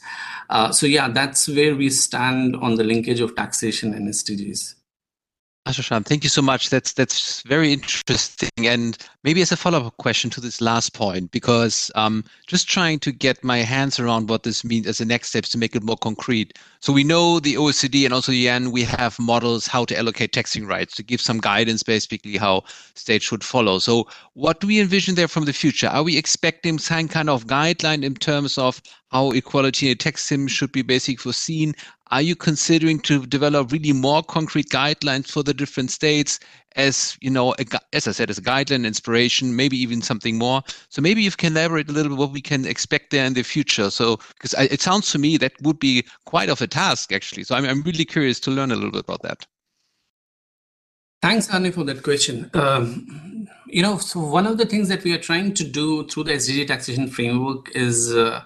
Uh, 0.49 0.71
so 0.71 0.85
yeah, 0.85 1.07
that's 1.09 1.47
where 1.47 1.75
we 1.75 1.89
stand 1.89 2.55
on 2.55 2.75
the 2.75 2.83
linkage 2.83 3.19
of 3.19 3.35
taxation 3.35 3.93
and 3.93 4.07
SDGs. 4.07 4.75
Atesham, 5.67 6.05
thank 6.05 6.23
you 6.23 6.29
so 6.29 6.43
much. 6.43 6.69
That's 6.69 6.93
that's 6.93 7.41
very 7.41 7.73
interesting. 7.73 8.51
And 8.59 8.95
maybe 9.23 9.41
as 9.41 9.51
a 9.51 9.57
follow-up 9.57 9.97
question 9.97 10.29
to 10.31 10.41
this 10.41 10.61
last 10.61 10.93
point, 10.93 11.31
because 11.31 11.89
um, 11.95 12.23
just 12.45 12.69
trying 12.69 12.99
to 12.99 13.11
get 13.11 13.43
my 13.43 13.57
hands 13.57 13.99
around 13.99 14.29
what 14.29 14.43
this 14.43 14.63
means 14.63 14.85
as 14.85 15.01
a 15.01 15.05
next 15.05 15.29
steps 15.29 15.49
to 15.49 15.57
make 15.57 15.75
it 15.75 15.81
more 15.81 15.97
concrete. 15.97 16.59
So 16.81 16.93
we 16.93 17.03
know 17.03 17.39
the 17.39 17.55
OECD 17.55 18.05
and 18.05 18.13
also 18.13 18.31
UN, 18.31 18.71
we 18.71 18.83
have 18.83 19.17
models 19.17 19.65
how 19.65 19.85
to 19.85 19.97
allocate 19.97 20.33
taxing 20.33 20.67
rights 20.67 20.93
to 20.97 21.03
give 21.03 21.19
some 21.19 21.39
guidance, 21.39 21.81
basically 21.81 22.37
how 22.37 22.63
states 22.93 23.25
should 23.25 23.43
follow. 23.43 23.79
So 23.79 24.07
what 24.33 24.59
do 24.59 24.67
we 24.67 24.79
envision 24.79 25.15
there 25.15 25.27
from 25.27 25.45
the 25.45 25.53
future? 25.53 25.87
Are 25.87 26.03
we 26.03 26.15
expecting 26.15 26.77
some 26.77 27.07
kind 27.07 27.27
of 27.27 27.47
guideline 27.47 28.03
in 28.03 28.13
terms 28.13 28.59
of 28.59 28.83
how 29.09 29.31
equality 29.31 29.87
in 29.87 29.93
a 29.93 29.95
tax 29.95 30.21
system 30.21 30.47
should 30.47 30.71
be 30.71 30.83
basically 30.83 31.15
foreseen? 31.15 31.73
Are 32.11 32.21
you 32.21 32.35
considering 32.35 32.99
to 33.01 33.25
develop 33.25 33.71
really 33.71 33.91
more 33.91 34.21
concrete 34.21 34.69
guidelines 34.69 35.27
for 35.27 35.41
the 35.41 35.53
different 35.53 35.89
states 35.89 36.39
as, 36.75 37.17
you 37.19 37.31
know, 37.31 37.55
a, 37.57 37.65
as 37.93 38.07
I 38.07 38.11
said, 38.11 38.29
as 38.29 38.37
a 38.37 38.43
guideline, 38.43 38.85
inspiration, 38.85 39.55
maybe 39.55 39.77
even 39.77 40.01
something 40.01 40.37
more? 40.37 40.61
So 40.89 41.01
maybe 41.01 41.23
you 41.23 41.31
can 41.31 41.53
elaborate 41.53 41.89
a 41.89 41.93
little 41.93 42.11
bit 42.11 42.19
what 42.19 42.31
we 42.31 42.41
can 42.41 42.65
expect 42.65 43.11
there 43.11 43.25
in 43.25 43.33
the 43.33 43.43
future. 43.43 43.89
So, 43.89 44.17
because 44.39 44.53
it 44.53 44.81
sounds 44.81 45.11
to 45.11 45.17
me 45.17 45.37
that 45.37 45.53
would 45.61 45.79
be 45.79 46.05
quite 46.25 46.49
of 46.49 46.61
a 46.61 46.67
task, 46.67 47.11
actually. 47.11 47.43
So 47.43 47.55
I'm, 47.55 47.65
I'm 47.65 47.81
really 47.81 48.05
curious 48.05 48.39
to 48.41 48.51
learn 48.51 48.71
a 48.71 48.75
little 48.75 48.91
bit 48.91 49.05
about 49.05 49.23
that. 49.23 49.47
Thanks, 51.21 51.51
Arne, 51.51 51.71
for 51.71 51.83
that 51.85 52.03
question. 52.03 52.51
Um, 52.53 53.47
you 53.65 53.81
know, 53.81 53.97
so 53.97 54.19
one 54.19 54.45
of 54.45 54.59
the 54.59 54.65
things 54.67 54.89
that 54.89 55.03
we 55.03 55.11
are 55.11 55.17
trying 55.17 55.55
to 55.55 55.63
do 55.63 56.05
through 56.07 56.25
the 56.25 56.33
SDG 56.33 56.67
taxation 56.67 57.07
framework 57.07 57.75
is 57.75 58.13
uh, 58.13 58.43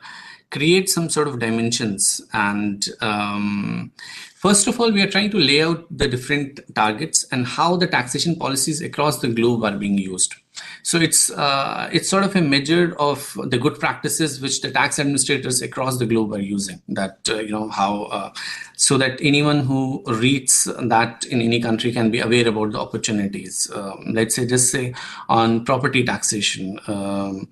create 0.52 0.90
some 0.90 1.10
sort 1.10 1.28
of 1.28 1.40
dimensions. 1.40 2.22
And 2.34 2.86
um, 3.02 3.92
first 4.36 4.68
of 4.68 4.80
all, 4.80 4.92
we 4.92 5.02
are 5.02 5.10
trying 5.10 5.30
to 5.32 5.38
lay 5.38 5.62
out 5.62 5.86
the 5.96 6.08
different 6.08 6.60
targets 6.76 7.26
and 7.32 7.46
how 7.46 7.76
the 7.76 7.88
taxation 7.88 8.36
policies 8.36 8.82
across 8.82 9.20
the 9.20 9.28
globe 9.28 9.64
are 9.64 9.78
being 9.78 9.98
used. 9.98 10.36
So 10.84 10.98
it's 10.98 11.30
uh, 11.32 11.90
it's 11.94 12.10
sort 12.10 12.24
of 12.24 12.36
a 12.36 12.42
measure 12.42 12.96
of 13.00 13.38
the 13.46 13.58
good 13.58 13.80
practices 13.80 14.42
which 14.42 14.62
the 14.62 14.72
tax 14.72 15.00
administrators 15.00 15.62
across 15.62 15.98
the 15.98 16.06
globe 16.06 16.34
are 16.34 16.42
using. 16.42 16.82
That 16.90 17.20
uh, 17.30 17.36
you 17.36 17.52
know 17.52 17.70
how 17.70 18.04
uh, 18.04 18.32
so 18.80 18.98
that 18.98 19.20
anyone 19.22 19.60
who 19.60 20.02
reads 20.08 20.64
that 20.64 21.26
in 21.26 21.42
any 21.42 21.60
country 21.60 21.92
can 21.92 22.10
be 22.10 22.22
aware 22.22 22.48
about 22.48 22.72
the 22.72 22.80
opportunities. 22.80 23.70
Um, 23.76 24.06
let's 24.14 24.36
say 24.36 24.48
just 24.48 24.72
say 24.72 24.94
on 25.28 25.66
property 25.66 26.06
taxation. 26.06 26.80
Um, 26.88 27.50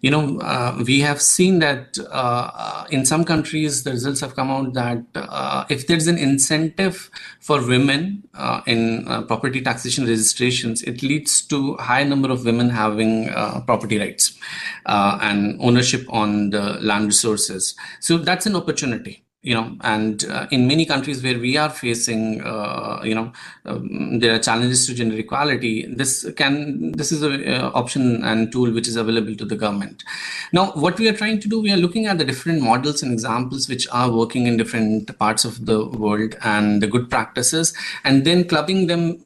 you 0.00 0.10
know, 0.10 0.38
uh, 0.38 0.82
we 0.86 1.00
have 1.00 1.20
seen 1.20 1.58
that 1.58 1.98
uh, 2.10 2.86
in 2.90 3.04
some 3.04 3.26
countries 3.26 3.84
the 3.84 3.90
results 3.90 4.20
have 4.20 4.34
come 4.34 4.50
out 4.50 4.72
that 4.72 5.04
uh, 5.14 5.66
if 5.68 5.86
there's 5.86 6.06
an 6.06 6.16
incentive 6.16 7.10
for 7.40 7.60
women 7.66 8.22
in 8.66 9.04
property 9.26 9.60
taxation 9.60 10.06
registrations, 10.06 10.82
it 10.84 11.02
leads 11.02 11.42
to 11.42 11.76
high 11.76 12.04
number 12.04 12.30
of 12.30 12.46
women 12.46 12.70
having 12.70 13.28
uh, 13.28 13.60
property 13.66 13.98
rights 13.98 14.38
uh, 14.86 15.18
and 15.20 15.60
ownership 15.60 16.06
on 16.08 16.48
the 16.48 16.78
land 16.80 17.04
resources. 17.04 17.74
So 18.00 18.16
that's 18.16 18.46
an 18.46 18.56
opportunity 18.56 19.24
you 19.42 19.54
know 19.54 19.74
and 19.80 20.24
uh, 20.24 20.46
in 20.50 20.68
many 20.68 20.84
countries 20.84 21.22
where 21.22 21.38
we 21.38 21.56
are 21.56 21.70
facing 21.70 22.42
uh, 22.42 23.00
you 23.02 23.14
know 23.14 23.32
um, 23.64 24.18
there 24.18 24.34
are 24.34 24.38
challenges 24.38 24.86
to 24.86 24.94
gender 24.94 25.16
equality 25.16 25.86
this 25.94 26.30
can 26.36 26.92
this 26.92 27.10
is 27.10 27.22
a 27.22 27.30
uh, 27.56 27.70
option 27.72 28.22
and 28.22 28.52
tool 28.52 28.70
which 28.70 28.86
is 28.86 28.96
available 28.96 29.34
to 29.34 29.46
the 29.46 29.56
government. 29.56 30.04
Now 30.52 30.72
what 30.72 30.98
we 30.98 31.08
are 31.08 31.14
trying 31.14 31.40
to 31.40 31.48
do 31.48 31.60
we 31.60 31.72
are 31.72 31.78
looking 31.78 32.06
at 32.06 32.18
the 32.18 32.24
different 32.24 32.62
models 32.62 33.02
and 33.02 33.12
examples 33.12 33.68
which 33.68 33.88
are 33.88 34.10
working 34.10 34.46
in 34.46 34.58
different 34.58 35.18
parts 35.18 35.46
of 35.46 35.64
the 35.64 35.86
world 35.86 36.36
and 36.42 36.82
the 36.82 36.86
good 36.86 37.08
practices 37.08 37.74
and 38.04 38.26
then 38.26 38.46
clubbing 38.46 38.88
them 38.88 39.24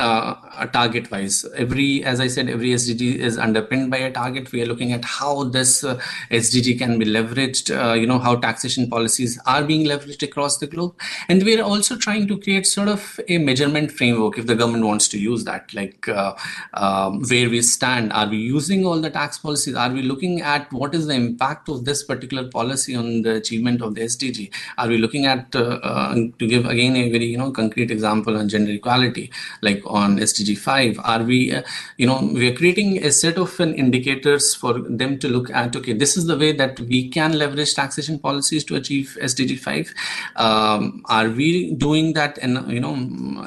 uh, 0.00 0.66
target 0.66 1.10
wise. 1.10 1.44
Every, 1.56 2.02
as 2.04 2.20
I 2.20 2.26
said, 2.26 2.48
every 2.48 2.70
SDG 2.70 3.16
is 3.16 3.38
underpinned 3.38 3.90
by 3.90 3.98
a 3.98 4.10
target. 4.10 4.50
We 4.52 4.62
are 4.62 4.66
looking 4.66 4.92
at 4.92 5.04
how 5.04 5.44
this 5.44 5.84
uh, 5.84 6.00
SDG 6.30 6.78
can 6.78 6.98
be 6.98 7.04
leveraged, 7.04 7.70
uh, 7.70 7.92
you 7.94 8.06
know, 8.06 8.18
how 8.18 8.36
taxation 8.36 8.88
policies 8.88 9.38
are 9.46 9.62
being 9.62 9.86
leveraged 9.86 10.22
across 10.22 10.58
the 10.58 10.66
globe. 10.66 10.94
And 11.28 11.42
we're 11.42 11.62
also 11.62 11.96
trying 11.96 12.26
to 12.28 12.38
create 12.38 12.66
sort 12.66 12.88
of 12.88 13.20
a 13.28 13.38
measurement 13.38 13.92
framework 13.92 14.38
if 14.38 14.46
the 14.46 14.54
government 14.54 14.84
wants 14.84 15.08
to 15.08 15.18
use 15.18 15.44
that, 15.44 15.72
like 15.74 16.08
uh, 16.08 16.34
um, 16.74 17.22
where 17.28 17.50
we 17.50 17.60
stand. 17.62 18.12
Are 18.12 18.28
we 18.28 18.38
using 18.38 18.86
all 18.86 19.00
the 19.00 19.10
tax 19.10 19.38
policies? 19.38 19.74
Are 19.74 19.90
we 19.90 20.02
looking 20.02 20.40
at 20.40 20.72
what 20.72 20.94
is 20.94 21.06
the 21.06 21.14
impact 21.14 21.68
of 21.68 21.84
this 21.84 22.02
particular 22.02 22.48
policy 22.48 22.96
on 22.96 23.22
the 23.22 23.34
achievement 23.34 23.82
of 23.82 23.94
the 23.94 24.02
SDG? 24.02 24.50
Are 24.78 24.88
we 24.88 24.96
looking 24.96 25.26
at, 25.26 25.54
uh, 25.54 25.78
uh, 25.82 26.14
to 26.14 26.46
give 26.46 26.64
again 26.64 26.96
a 26.96 27.10
very, 27.10 27.26
you 27.26 27.36
know, 27.36 27.50
concrete 27.50 27.90
example 27.90 28.36
on 28.36 28.48
gender 28.48 28.72
equality, 28.72 29.30
like 29.60 29.82
on 29.90 30.18
SDG 30.18 30.56
5? 30.56 31.00
Are 31.04 31.22
we, 31.22 31.54
uh, 31.54 31.62
you 31.96 32.06
know, 32.06 32.30
we 32.32 32.48
are 32.48 32.56
creating 32.56 33.04
a 33.04 33.10
set 33.10 33.38
of 33.38 33.60
indicators 33.60 34.54
for 34.54 34.78
them 34.78 35.18
to 35.18 35.28
look 35.28 35.50
at, 35.50 35.76
okay, 35.76 35.92
this 35.92 36.16
is 36.16 36.26
the 36.26 36.36
way 36.36 36.52
that 36.52 36.80
we 36.80 37.08
can 37.08 37.38
leverage 37.38 37.74
taxation 37.74 38.18
policies 38.18 38.64
to 38.64 38.76
achieve 38.76 39.16
SDG 39.20 39.58
5. 39.58 39.94
Um, 40.36 41.02
are 41.06 41.28
we 41.28 41.74
doing 41.74 42.12
that 42.14 42.38
and, 42.38 42.70
you 42.70 42.80
know, 42.80 42.94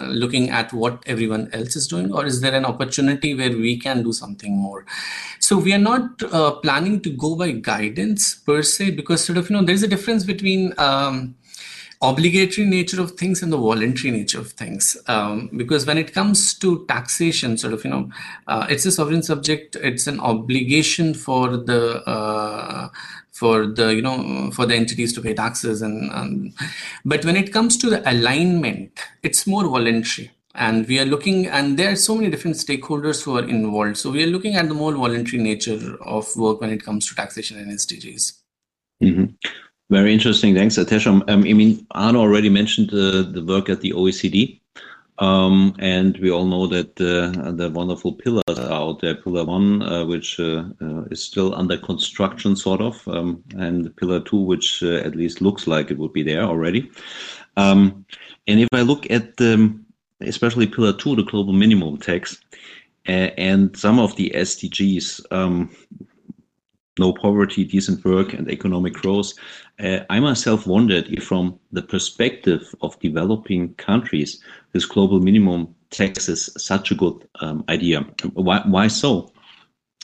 looking 0.08 0.50
at 0.50 0.74
what 0.74 1.04
everyone 1.06 1.50
else 1.54 1.76
is 1.76 1.88
doing? 1.88 2.14
Or 2.14 2.26
is 2.26 2.42
there 2.42 2.54
an 2.54 2.66
opportunity 2.66 3.34
where 3.36 3.52
we 3.52 3.80
can 3.80 4.04
do 4.04 4.14
something 4.14 4.56
more? 4.56 4.86
So 5.40 5.58
we 5.58 5.74
are 5.74 5.80
not 5.80 6.22
uh, 6.24 6.52
planning 6.52 7.02
to 7.02 7.10
go 7.10 7.36
by 7.36 7.52
guidance 7.52 8.36
per 8.36 8.62
se, 8.62 8.92
because 8.92 9.24
sort 9.24 9.38
of, 9.38 9.50
you 9.50 9.56
know, 9.56 9.64
there's 9.64 9.84
a 9.84 9.88
difference 9.88 10.24
between, 10.24 10.74
um, 10.78 11.36
obligatory 12.04 12.68
nature 12.68 13.02
of 13.02 13.12
things 13.12 13.42
and 13.42 13.52
the 13.52 13.58
voluntary 13.58 14.12
nature 14.12 14.40
of 14.40 14.52
things. 14.52 14.98
Um, 15.08 15.50
because 15.56 15.86
when 15.86 15.98
it 15.98 16.14
comes 16.14 16.54
to 16.60 16.86
taxation, 16.88 17.58
sort 17.58 17.74
of, 17.74 17.84
you 17.84 17.90
know, 17.90 18.10
uh, 18.48 18.68
it's 18.70 18.86
a 18.86 18.92
sovereign 18.92 19.24
subject. 19.24 19.78
It's 19.78 20.06
an 20.06 20.20
obligation 20.20 21.14
for 21.14 21.58
the 21.58 22.04
uh, 22.08 22.90
for 23.32 23.66
the 23.66 23.96
you 23.96 24.02
know 24.02 24.52
for 24.52 24.66
the 24.66 24.76
entities 24.76 25.12
to 25.14 25.22
pay 25.22 25.34
taxes 25.34 25.82
and 25.82 26.12
um, 26.12 26.54
but 27.04 27.26
when 27.26 27.36
it 27.36 27.52
comes 27.52 27.76
to 27.78 27.90
the 27.90 28.08
alignment 28.10 29.00
it's 29.24 29.48
more 29.48 29.68
voluntary 29.68 30.32
and 30.54 30.88
we 30.88 31.00
are 31.00 31.06
looking 31.06 31.48
and 31.48 31.80
there 31.80 31.92
are 31.92 31.96
so 31.96 32.16
many 32.16 32.30
different 32.30 32.56
stakeholders 32.56 33.24
who 33.24 33.36
are 33.36 33.48
involved 33.50 33.98
so 33.98 34.12
we 34.12 34.24
are 34.24 34.28
looking 34.28 34.56
at 34.56 34.68
the 34.68 34.76
more 34.76 34.94
voluntary 34.94 35.42
nature 35.42 35.98
of 36.02 36.34
work 36.36 36.62
when 36.62 36.70
it 36.70 36.86
comes 36.86 37.08
to 37.08 37.16
taxation 37.16 37.58
and 37.58 37.72
sdgs 37.72 38.34
mm-hmm. 39.02 39.26
Very 39.90 40.14
interesting. 40.14 40.56
Thanks, 40.56 40.78
Atesham. 40.78 41.30
Um, 41.30 41.44
I 41.44 41.54
mean, 41.54 41.86
Arno 41.92 42.20
already 42.20 42.50
mentioned 42.50 42.94
uh, 42.94 43.24
the 43.24 43.44
work 43.46 43.70
at 43.70 43.82
the 43.82 43.92
OECD. 43.92 44.60
Um, 45.20 45.76
and 45.78 46.18
we 46.18 46.32
all 46.32 46.46
know 46.46 46.66
that 46.68 47.00
uh, 47.00 47.52
the 47.52 47.70
wonderful 47.70 48.14
pillars 48.14 48.44
are 48.58 48.72
out 48.72 49.02
there. 49.02 49.14
Pillar 49.14 49.46
one, 49.46 49.84
uh, 49.84 50.06
which 50.06 50.40
uh, 50.40 50.64
uh 50.82 51.04
is 51.12 51.24
still 51.24 51.54
under 51.54 51.78
construction, 51.78 52.56
sort 52.56 52.82
of, 52.82 53.08
um, 53.08 53.44
and 53.56 53.96
pillar 53.96 54.20
two, 54.22 54.40
which 54.40 54.82
uh, 54.82 54.96
at 54.96 55.16
least 55.16 55.42
looks 55.42 55.68
like 55.68 55.92
it 55.92 56.00
would 56.00 56.14
be 56.14 56.24
there 56.24 56.42
already. 56.42 56.90
Um, 57.58 58.06
and 58.48 58.60
if 58.60 58.70
I 58.74 58.82
look 58.82 59.10
at 59.12 59.38
the, 59.38 59.80
especially 60.22 60.66
pillar 60.66 60.94
two, 60.94 61.16
the 61.16 61.24
global 61.24 61.54
minimum 61.54 61.98
tax, 61.98 62.42
and 63.06 63.76
some 63.78 64.00
of 64.00 64.16
the 64.16 64.32
SDGs, 64.34 65.26
um, 65.32 65.70
no 67.00 67.14
poverty, 67.14 67.64
decent 67.64 68.04
work, 68.06 68.34
and 68.34 68.50
economic 68.50 68.94
growth. 68.94 69.34
Uh, 69.80 70.00
I 70.10 70.20
myself 70.20 70.68
wondered 70.68 71.08
if, 71.08 71.24
from 71.24 71.60
the 71.72 71.82
perspective 71.82 72.74
of 72.82 73.00
developing 73.00 73.74
countries, 73.76 74.42
this 74.74 74.86
global 74.86 75.20
minimum 75.20 75.74
tax 75.90 76.30
is 76.30 76.50
such 76.58 76.92
a 76.92 76.96
good 76.96 77.28
um, 77.42 77.64
idea. 77.70 78.06
Why, 78.34 78.62
why 78.66 78.88
so? 78.88 79.32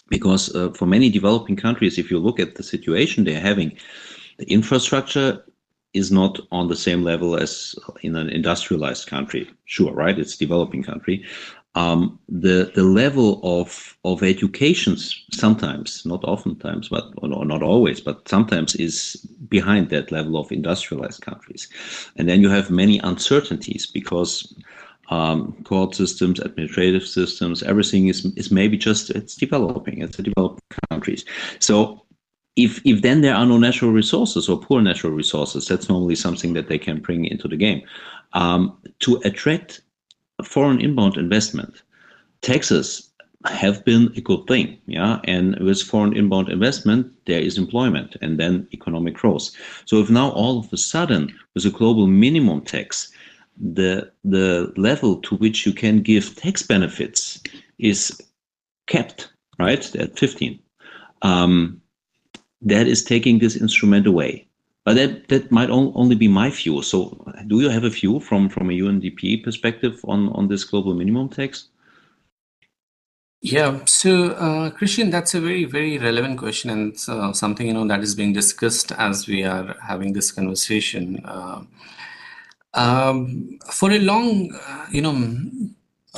Because 0.10 0.56
uh, 0.56 0.72
for 0.72 0.88
many 0.88 1.10
developing 1.10 1.56
countries, 1.56 2.00
if 2.00 2.10
you 2.10 2.18
look 2.18 2.40
at 2.40 2.56
the 2.56 2.64
situation 2.64 3.24
they're 3.24 3.40
having, 3.40 3.78
the 4.38 4.52
infrastructure 4.52 5.44
is 5.94 6.12
not 6.12 6.40
on 6.52 6.68
the 6.68 6.76
same 6.76 7.04
level 7.04 7.36
as 7.36 7.76
in 8.02 8.16
an 8.16 8.30
industrialized 8.30 9.08
country. 9.08 9.50
Sure, 9.66 9.92
right? 9.92 10.18
It's 10.20 10.38
developing 10.38 10.84
country 10.84 11.26
um, 11.76 12.20
the 12.28 12.72
the 12.76 12.84
level 12.84 13.40
of 13.44 13.98
of 14.04 14.24
education 14.24 14.98
sometimes, 15.32 16.06
not 16.06 16.24
oftentimes, 16.24 16.90
but 16.90 17.06
or 17.18 17.46
not 17.46 17.62
always, 17.62 18.02
but 18.02 18.28
sometimes 18.28 18.76
is 18.76 19.16
behind 19.48 19.90
that 19.90 20.12
level 20.12 20.38
of 20.38 20.52
industrialized 20.52 21.22
countries, 21.22 21.68
and 22.16 22.28
then 22.28 22.42
you 22.42 22.50
have 22.50 22.72
many 22.72 23.00
uncertainties 23.00 23.86
because 23.86 24.54
um, 25.10 25.54
court 25.64 25.96
systems, 25.96 26.40
administrative 26.40 27.06
systems, 27.06 27.62
everything 27.64 28.08
is 28.08 28.26
is 28.36 28.52
maybe 28.52 28.78
just 28.78 29.12
it's 29.12 29.36
developing. 29.36 30.02
It's 30.02 30.18
a 30.18 30.24
developed 30.24 30.64
countries, 30.90 31.24
so 31.60 32.04
if 32.56 32.82
if 32.84 33.04
then 33.04 33.22
there 33.22 33.36
are 33.36 33.46
no 33.46 33.58
natural 33.60 33.92
resources 33.92 34.50
or 34.50 34.60
poor 34.60 34.82
natural 34.82 35.14
resources, 35.14 35.68
that's 35.68 35.88
normally 35.88 36.16
something 36.16 36.54
that 36.54 36.68
they 36.68 36.80
can 36.80 37.00
bring 37.00 37.26
into 37.26 37.48
the 37.48 37.58
game. 37.58 37.84
Um, 38.34 38.78
to 39.00 39.22
attract 39.24 39.82
foreign 40.44 40.82
inbound 40.82 41.18
investment, 41.18 41.82
taxes 42.42 43.10
have 43.46 43.86
been 43.86 44.12
a 44.18 44.22
good 44.22 44.46
thing, 44.48 44.78
yeah. 44.86 45.20
And 45.24 45.58
with 45.60 45.82
foreign 45.82 46.16
inbound 46.16 46.50
investment, 46.50 47.12
there 47.26 47.40
is 47.40 47.58
employment 47.58 48.18
and 48.22 48.38
then 48.38 48.68
economic 48.74 49.16
growth. 49.16 49.52
So 49.86 50.00
if 50.00 50.10
now 50.10 50.32
all 50.32 50.60
of 50.60 50.72
a 50.74 50.78
sudden, 50.78 51.34
with 51.54 51.66
a 51.66 51.70
global 51.70 52.08
minimum 52.08 52.62
tax, 52.62 53.12
the 53.60 54.12
the 54.24 54.74
level 54.78 55.18
to 55.22 55.36
which 55.36 55.66
you 55.66 55.74
can 55.74 56.02
give 56.02 56.36
tax 56.36 56.64
benefits 56.64 57.42
is 57.78 58.22
kept 58.88 59.32
right 59.58 59.96
at 59.96 60.18
15. 60.18 60.60
Um, 61.22 61.82
that 62.62 62.88
is 62.88 63.04
taking 63.04 63.40
this 63.40 63.56
instrument 63.56 64.08
away. 64.08 64.48
But 64.90 64.96
that, 64.96 65.28
that 65.28 65.52
might 65.52 65.70
only 65.70 66.16
be 66.16 66.28
my 66.28 66.50
view. 66.50 66.82
So, 66.82 67.24
do 67.46 67.62
you 67.62 67.70
have 67.70 67.84
a 67.84 67.92
view 67.92 68.20
from, 68.20 68.50
from 68.50 68.72
a 68.72 68.74
UNDP 68.74 69.44
perspective 69.44 70.02
on, 70.06 70.30
on 70.30 70.48
this 70.48 70.64
global 70.64 70.96
minimum 70.96 71.30
tax? 71.30 71.68
Yeah, 73.42 73.86
so 73.86 74.32
uh, 74.32 74.72
Christian, 74.72 75.12
that's 75.12 75.36
a 75.36 75.42
very, 75.42 75.66
very 75.66 76.00
relevant 76.00 76.40
question, 76.40 76.72
and 76.72 76.98
uh, 77.08 77.34
something 77.34 77.68
you 77.68 77.74
know 77.74 77.88
that 77.88 78.00
is 78.00 78.16
being 78.16 78.34
discussed 78.34 78.92
as 78.94 79.28
we 79.28 79.44
are 79.44 79.76
having 79.88 80.14
this 80.14 80.32
conversation. 80.32 81.22
Uh, 81.24 81.62
um, 82.74 83.60
for 83.72 83.92
a 83.92 84.00
long, 84.00 84.52
uh, 84.56 84.88
you 84.92 85.04
know, 85.04 85.14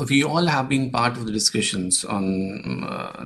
we 0.10 0.24
all 0.24 0.46
have 0.46 0.70
been 0.70 0.92
part 0.92 1.18
of 1.18 1.26
the 1.26 1.34
discussions 1.34 2.06
on 2.06 2.86
uh, 2.86 3.22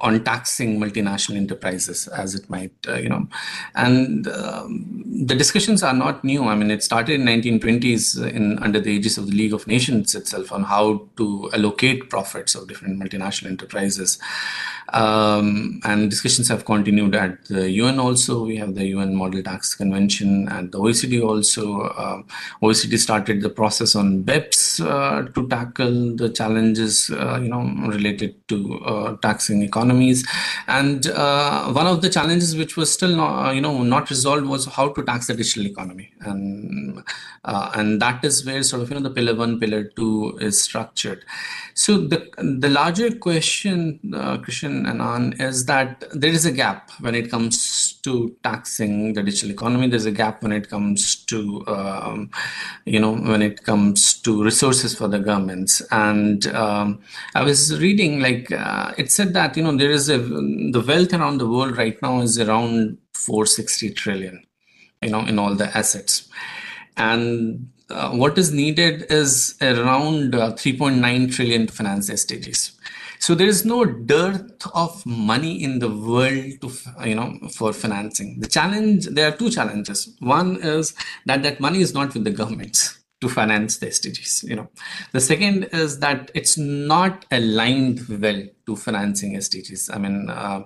on 0.00 0.22
taxing 0.24 0.78
multinational 0.78 1.36
enterprises 1.36 2.08
as 2.08 2.34
it 2.34 2.48
might 2.48 2.72
uh, 2.88 2.94
you 2.94 3.08
know 3.08 3.26
and 3.74 4.28
um, 4.28 5.02
the 5.26 5.34
discussions 5.34 5.82
are 5.82 5.94
not 5.94 6.22
new 6.24 6.44
i 6.44 6.54
mean 6.54 6.70
it 6.70 6.82
started 6.82 7.20
in 7.20 7.26
1920s 7.26 8.32
in 8.32 8.58
under 8.58 8.80
the 8.80 8.90
aegis 8.90 9.18
of 9.18 9.26
the 9.26 9.32
league 9.32 9.52
of 9.52 9.66
nations 9.66 10.14
itself 10.14 10.52
on 10.52 10.64
how 10.64 11.06
to 11.16 11.50
allocate 11.52 12.08
profits 12.10 12.54
of 12.54 12.66
different 12.68 13.00
multinational 13.02 13.48
enterprises 13.48 14.18
um, 14.92 15.80
and 15.84 16.10
discussions 16.10 16.48
have 16.48 16.64
continued 16.64 17.14
at 17.14 17.44
the 17.46 17.70
UN 17.70 17.98
also. 17.98 18.44
We 18.44 18.56
have 18.56 18.74
the 18.74 18.86
UN 18.86 19.14
Model 19.14 19.42
Tax 19.42 19.74
Convention 19.74 20.48
and 20.48 20.72
the 20.72 20.78
OECD 20.78 21.22
also. 21.22 21.82
Uh, 21.82 22.22
OECD 22.62 22.98
started 22.98 23.40
the 23.40 23.50
process 23.50 23.94
on 23.94 24.22
BEPS 24.24 24.80
uh, 24.80 25.30
to 25.32 25.48
tackle 25.48 26.16
the 26.16 26.28
challenges, 26.30 27.10
uh, 27.10 27.38
you 27.40 27.48
know, 27.48 27.62
related 27.88 28.36
to 28.48 28.80
uh, 28.80 29.16
taxing 29.18 29.62
economies. 29.90 30.26
And 30.68 31.06
uh, 31.08 31.72
one 31.72 31.86
of 31.86 32.02
the 32.02 32.08
challenges 32.08 32.56
which 32.56 32.76
was 32.76 32.92
still 32.92 33.16
not, 33.16 33.54
you 33.54 33.60
know, 33.60 33.82
not 33.82 34.10
resolved 34.10 34.46
was 34.46 34.66
how 34.66 34.90
to 34.90 35.02
tax 35.02 35.26
the 35.26 35.34
digital 35.34 35.66
economy. 35.66 36.12
And 36.20 37.02
uh, 37.44 37.70
and 37.74 38.00
that 38.02 38.24
is 38.24 38.44
where 38.44 38.62
sort 38.62 38.82
of 38.82 38.90
you 38.90 38.96
know 38.96 39.02
the 39.02 39.14
pillar 39.14 39.34
one, 39.34 39.58
pillar 39.58 39.84
two 39.84 40.36
is 40.40 40.62
structured. 40.62 41.24
So 41.74 41.96
the 41.96 42.28
the 42.36 42.68
larger 42.68 43.14
question, 43.14 44.00
uh, 44.14 44.38
Christian 44.38 44.86
and 44.86 45.00
Ann, 45.00 45.34
is 45.40 45.64
that 45.66 46.04
there 46.12 46.30
is 46.30 46.44
a 46.44 46.52
gap 46.52 46.90
when 47.00 47.14
it 47.14 47.30
comes 47.30 47.94
to 48.02 48.36
taxing 48.44 49.14
the 49.14 49.22
digital 49.22 49.50
economy. 49.50 49.88
There's 49.88 50.04
a 50.04 50.10
gap 50.10 50.42
when 50.42 50.52
it 50.52 50.68
comes 50.68 51.16
to 51.26 51.64
um, 51.66 52.30
you 52.84 53.00
know 53.00 53.14
when 53.14 53.40
it 53.40 53.64
comes 53.64 54.20
to 54.20 54.44
resources 54.44 54.94
for 54.94 55.08
the 55.08 55.18
governments. 55.18 55.80
And 55.90 56.46
um, 56.48 57.00
I 57.34 57.42
was 57.42 57.80
reading 57.80 58.20
like 58.20 58.52
uh, 58.52 58.92
it 58.98 59.10
said 59.10 59.32
that 59.32 59.56
you 59.56 59.62
know 59.62 59.70
there 59.80 59.90
is 59.90 60.08
a 60.08 60.18
the 60.18 60.84
wealth 60.86 61.12
around 61.12 61.38
the 61.38 61.48
world 61.48 61.76
right 61.76 62.00
now 62.02 62.20
is 62.20 62.38
around 62.38 62.98
460 63.14 63.90
trillion, 63.90 64.44
you 65.02 65.10
know, 65.10 65.20
in 65.20 65.38
all 65.38 65.54
the 65.54 65.76
assets 65.76 66.28
and 66.96 67.68
uh, 67.90 68.10
what 68.10 68.38
is 68.38 68.52
needed 68.52 69.06
is 69.10 69.56
around 69.60 70.34
uh, 70.34 70.52
3.9 70.52 71.34
trillion 71.34 71.66
to 71.66 71.72
finance 71.72 72.08
SDGs. 72.08 72.72
So 73.18 73.34
there 73.34 73.48
is 73.48 73.64
no 73.64 73.84
dearth 73.84 74.66
of 74.74 75.04
money 75.04 75.62
in 75.62 75.78
the 75.78 75.90
world 75.90 76.60
to 76.62 76.70
you 77.06 77.14
know 77.14 77.38
for 77.52 77.72
financing. 77.72 78.40
The 78.40 78.48
challenge 78.48 79.06
there 79.06 79.28
are 79.28 79.36
two 79.36 79.50
challenges. 79.50 80.14
One 80.20 80.56
is 80.62 80.94
that 81.26 81.42
that 81.42 81.60
money 81.60 81.80
is 81.80 81.92
not 81.92 82.14
with 82.14 82.24
the 82.24 82.30
governments 82.30 82.99
to 83.20 83.28
finance 83.28 83.78
the 83.78 83.86
SDGs. 83.86 84.48
You 84.48 84.56
know, 84.56 84.68
the 85.12 85.20
second 85.20 85.64
is 85.72 85.98
that 85.98 86.30
it's 86.34 86.56
not 86.56 87.26
aligned 87.30 88.00
well 88.08 88.42
to 88.66 88.76
financing 88.76 89.34
SDGs. 89.34 89.94
I 89.94 89.98
mean, 89.98 90.30
uh, 90.30 90.62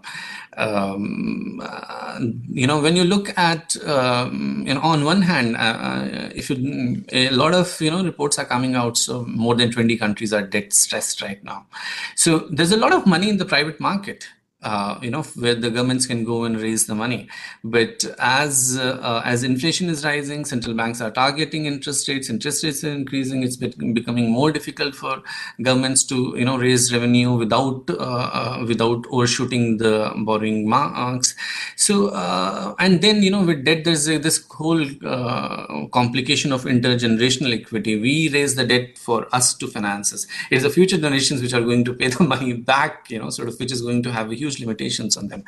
um, 0.57 1.61
uh, 1.65 2.21
you 2.49 2.67
know, 2.67 2.81
when 2.81 2.95
you 2.95 3.05
look 3.05 3.37
at, 3.37 3.77
um, 3.85 4.65
you 4.67 4.75
know, 4.75 4.81
on 4.81 5.05
one 5.05 5.23
hand, 5.23 5.57
uh, 5.57 5.61
uh 5.61 6.31
if 6.35 6.51
you, 6.51 7.05
a 7.13 7.31
lot 7.31 7.55
of 7.55 7.81
you 7.81 7.91
know 7.91 8.05
reports 8.05 8.39
are 8.39 8.45
coming 8.45 8.77
out, 8.77 8.97
so 8.97 9.25
more 9.25 9.55
than 9.57 9.73
20 9.73 9.97
countries 9.97 10.33
are 10.33 10.43
debt 10.43 10.73
stressed 10.73 11.23
right 11.23 11.43
now. 11.43 11.67
So 12.15 12.39
there's 12.51 12.73
a 12.73 12.77
lot 12.77 12.93
of 12.93 13.07
money 13.07 13.29
in 13.29 13.39
the 13.39 13.45
private 13.45 13.81
market 13.81 14.29
uh, 14.65 14.99
you 15.03 15.11
know 15.11 15.23
where 15.45 15.55
the 15.55 15.71
governments 15.71 16.07
can 16.07 16.25
go 16.25 16.45
and 16.45 16.61
raise 16.61 16.87
the 16.87 16.95
money. 16.95 17.29
But 17.63 18.05
as 18.19 18.79
uh, 18.81 19.23
as 19.25 19.45
inflation 19.45 19.89
is 19.91 20.05
rising 20.05 20.45
central 20.45 20.75
banks 20.75 21.01
are 21.01 21.11
targeting 21.11 21.67
interest 21.67 22.09
rates 22.09 22.31
interest 22.31 22.65
rates 22.65 22.83
are 22.83 22.93
increasing 22.93 23.43
it's 23.43 23.57
becoming 23.57 24.31
more 24.31 24.51
difficult 24.51 24.95
for 24.95 25.23
governments 25.63 26.05
to 26.05 26.35
you 26.37 26.45
know 26.45 26.57
raise 26.57 26.93
revenue 26.93 27.33
without 27.33 27.91
uh, 27.91 28.29
uh 28.41 28.65
without 28.67 29.07
overshooting 29.11 29.77
the 29.77 30.13
borrowing 30.25 30.69
marks. 30.69 31.35
So 31.77 32.09
uh, 32.09 32.75
and 32.79 33.03
then 33.03 33.23
you 33.23 33.31
know 33.31 33.45
with 33.45 33.65
debt 33.65 33.85
there's 33.85 34.09
a, 34.09 34.19
this 34.19 34.45
whole 34.51 34.85
uh, 35.05 35.87
complication 35.93 36.53
of 36.53 36.65
intergenerational 36.65 37.53
equity. 37.61 38.01
We 38.01 38.31
raise 38.31 38.55
the 38.55 38.65
debt 38.65 38.99
for 38.99 39.27
us 39.35 39.55
to 39.55 39.67
finance 39.67 40.13
us. 40.13 40.27
It's 40.51 40.63
the 40.63 40.71
future 40.71 40.97
generations 40.97 41.43
which 41.43 41.53
are 41.53 41.61
going 41.61 41.85
to 41.85 41.95
pay 41.95 42.09
the 42.09 42.25
money 42.35 42.55
back 42.55 43.11
you 43.11 43.19
know 43.19 43.31
sort 43.31 43.49
of 43.49 43.59
which 43.59 43.73
is 43.73 43.83
going 43.83 44.03
to 44.03 44.13
have 44.13 44.31
a 44.31 44.35
huge 44.35 44.54
huge 44.55 44.65
limitations 44.65 45.17
on 45.17 45.29
them. 45.29 45.45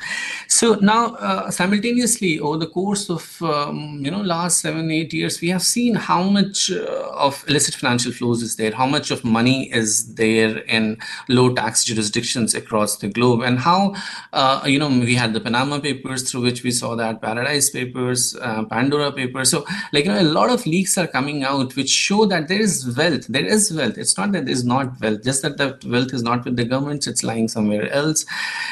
So 0.47 0.75
now, 0.75 1.15
uh, 1.15 1.51
simultaneously, 1.51 2.39
over 2.39 2.57
the 2.57 2.67
course 2.67 3.09
of 3.09 3.41
um, 3.41 4.01
you 4.03 4.11
know 4.11 4.21
last 4.21 4.61
seven 4.61 4.91
eight 4.91 5.13
years, 5.13 5.41
we 5.41 5.49
have 5.49 5.61
seen 5.61 5.95
how 5.95 6.23
much 6.23 6.71
uh, 6.71 7.09
of 7.13 7.43
illicit 7.47 7.75
financial 7.75 8.11
flows 8.11 8.41
is 8.41 8.55
there, 8.55 8.71
how 8.71 8.85
much 8.85 9.11
of 9.11 9.23
money 9.23 9.71
is 9.73 10.13
there 10.15 10.59
in 10.59 10.97
low 11.29 11.53
tax 11.53 11.83
jurisdictions 11.83 12.55
across 12.55 12.97
the 12.97 13.07
globe, 13.07 13.41
and 13.41 13.59
how 13.59 13.95
uh, 14.33 14.61
you 14.65 14.79
know 14.79 14.89
we 14.89 15.15
had 15.15 15.33
the 15.33 15.39
Panama 15.41 15.79
Papers 15.79 16.29
through 16.29 16.41
which 16.41 16.63
we 16.63 16.71
saw 16.71 16.95
that 16.95 17.21
Paradise 17.21 17.69
Papers, 17.69 18.35
uh, 18.41 18.63
Pandora 18.65 19.11
Papers. 19.11 19.51
So 19.51 19.65
like 19.93 20.05
you 20.05 20.11
know, 20.11 20.21
a 20.21 20.23
lot 20.39 20.49
of 20.49 20.65
leaks 20.65 20.97
are 20.97 21.07
coming 21.07 21.43
out 21.43 21.75
which 21.75 21.89
show 21.89 22.25
that 22.25 22.47
there 22.47 22.61
is 22.61 22.95
wealth. 22.97 23.27
There 23.27 23.45
is 23.45 23.73
wealth. 23.73 23.97
It's 23.97 24.17
not 24.17 24.31
that 24.31 24.45
there 24.45 24.53
is 24.53 24.63
not 24.63 24.99
wealth, 25.01 25.23
just 25.23 25.41
that 25.41 25.57
the 25.57 25.77
wealth 25.87 26.13
is 26.13 26.23
not 26.23 26.45
with 26.45 26.55
the 26.55 26.65
governments; 26.65 27.07
it's 27.07 27.23
lying 27.23 27.47
somewhere 27.47 27.89
else. 27.91 28.25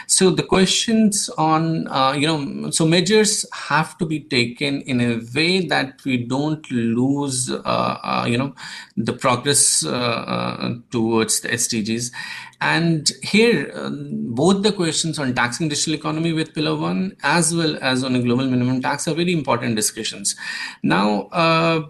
So 0.07 0.24
so 0.25 0.31
the 0.31 0.41
questions 0.41 1.29
on 1.38 1.88
uh, 1.88 2.13
you 2.17 2.25
know 2.25 2.71
so 2.71 2.83
measures 2.83 3.45
have 3.53 3.95
to 3.99 4.05
be 4.07 4.19
taken 4.21 4.81
in 4.93 4.99
a 4.99 5.11
way 5.35 5.59
that 5.73 6.03
we 6.03 6.15
don't 6.25 6.69
lose 6.71 7.51
uh, 7.51 7.97
uh, 8.11 8.25
you 8.27 8.38
know 8.39 8.55
the 8.97 9.13
progress 9.13 9.85
uh, 9.85 10.23
uh, 10.35 10.73
towards 10.89 11.41
the 11.41 11.49
SDGs 11.49 12.11
and 12.59 13.11
here 13.21 13.71
um, 13.75 14.33
both 14.41 14.63
the 14.63 14.71
questions 14.71 15.19
on 15.19 15.35
taxing 15.35 15.69
digital 15.69 15.93
economy 15.93 16.33
with 16.33 16.55
pillar 16.55 16.75
1 16.75 17.17
as 17.21 17.53
well 17.53 17.77
as 17.81 18.03
on 18.03 18.15
a 18.15 18.21
global 18.27 18.45
minimum 18.45 18.81
tax 18.81 19.07
are 19.07 19.13
very 19.13 19.33
important 19.33 19.75
discussions. 19.75 20.35
Now 20.81 21.27
uh, 21.43 21.83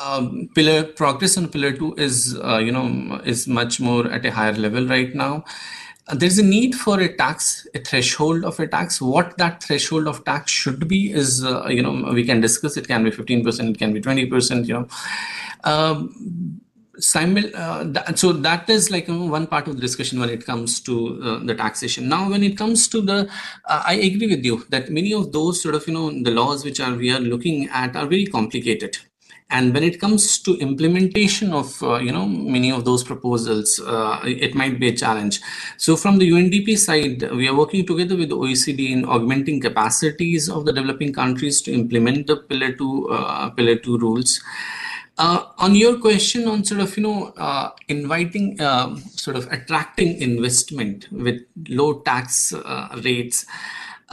um, 0.00 0.48
pillar 0.56 0.82
progress 0.82 1.38
on 1.38 1.48
pillar 1.48 1.70
two 1.70 1.94
is 1.94 2.32
you 2.66 2.72
know 2.72 3.20
is 3.24 3.46
much 3.46 3.78
more 3.78 4.10
at 4.10 4.26
a 4.26 4.32
higher 4.32 4.58
level 4.66 4.84
right 4.88 5.14
now 5.14 5.44
there's 6.14 6.38
a 6.38 6.42
need 6.42 6.74
for 6.74 7.00
a 7.00 7.14
tax, 7.16 7.66
a 7.74 7.78
threshold 7.78 8.44
of 8.44 8.58
a 8.58 8.66
tax. 8.66 9.00
What 9.00 9.38
that 9.38 9.62
threshold 9.62 10.08
of 10.08 10.24
tax 10.24 10.50
should 10.50 10.88
be 10.88 11.12
is, 11.12 11.44
uh, 11.44 11.66
you 11.68 11.82
know, 11.82 12.12
we 12.12 12.24
can 12.24 12.40
discuss. 12.40 12.76
It 12.76 12.88
can 12.88 13.04
be 13.04 13.10
15%, 13.10 13.70
it 13.70 13.78
can 13.78 13.92
be 13.92 14.00
20%, 14.00 14.66
you 14.66 14.74
know. 14.74 14.88
Um, 15.64 16.60
simul- 16.98 17.54
uh, 17.54 18.14
so 18.14 18.32
that 18.32 18.68
is 18.68 18.90
like 18.90 19.06
one 19.06 19.46
part 19.46 19.68
of 19.68 19.76
the 19.76 19.80
discussion 19.80 20.18
when 20.18 20.28
it 20.28 20.44
comes 20.44 20.80
to 20.80 21.22
uh, 21.22 21.38
the 21.44 21.54
taxation. 21.54 22.08
Now, 22.08 22.28
when 22.28 22.42
it 22.42 22.58
comes 22.58 22.88
to 22.88 23.00
the, 23.00 23.28
uh, 23.66 23.82
I 23.86 23.94
agree 23.94 24.28
with 24.28 24.44
you 24.44 24.64
that 24.70 24.90
many 24.90 25.14
of 25.14 25.32
those 25.32 25.62
sort 25.62 25.74
of, 25.74 25.86
you 25.86 25.94
know, 25.94 26.10
the 26.10 26.32
laws 26.32 26.64
which 26.64 26.80
are 26.80 26.94
we 26.94 27.12
are 27.12 27.20
looking 27.20 27.68
at 27.68 27.94
are 27.94 28.06
very 28.06 28.26
complicated 28.26 28.98
and 29.52 29.74
when 29.74 29.84
it 29.84 30.00
comes 30.00 30.38
to 30.38 30.56
implementation 30.58 31.52
of 31.52 31.80
uh, 31.82 31.98
you 31.98 32.10
know 32.10 32.26
many 32.26 32.72
of 32.72 32.84
those 32.84 33.04
proposals 33.04 33.78
uh, 33.80 34.18
it 34.24 34.54
might 34.54 34.80
be 34.80 34.88
a 34.88 34.96
challenge. 34.96 35.40
So 35.76 35.96
from 35.96 36.18
the 36.18 36.30
undp 36.30 36.76
side 36.78 37.30
we 37.30 37.48
are 37.48 37.56
working 37.56 37.86
together 37.86 38.16
with 38.16 38.30
oecd 38.30 38.90
in 38.90 39.04
augmenting 39.04 39.60
capacities 39.60 40.48
of 40.48 40.64
the 40.64 40.72
developing 40.72 41.12
countries 41.12 41.60
to 41.62 41.72
implement 41.72 42.26
the 42.26 42.36
pillar 42.36 42.72
2 42.72 43.08
uh, 43.10 43.50
pillar 43.50 43.76
2 43.76 43.98
rules. 43.98 44.40
Uh, 45.18 45.44
on 45.58 45.74
your 45.74 45.98
question 46.00 46.48
on 46.48 46.64
sort 46.64 46.80
of 46.80 46.96
you 46.96 47.02
know 47.02 47.32
uh, 47.36 47.70
inviting 47.88 48.58
uh, 48.60 48.96
sort 49.24 49.36
of 49.36 49.46
attracting 49.52 50.20
investment 50.22 51.06
with 51.12 51.42
low 51.68 52.00
tax 52.00 52.54
rates 53.04 53.44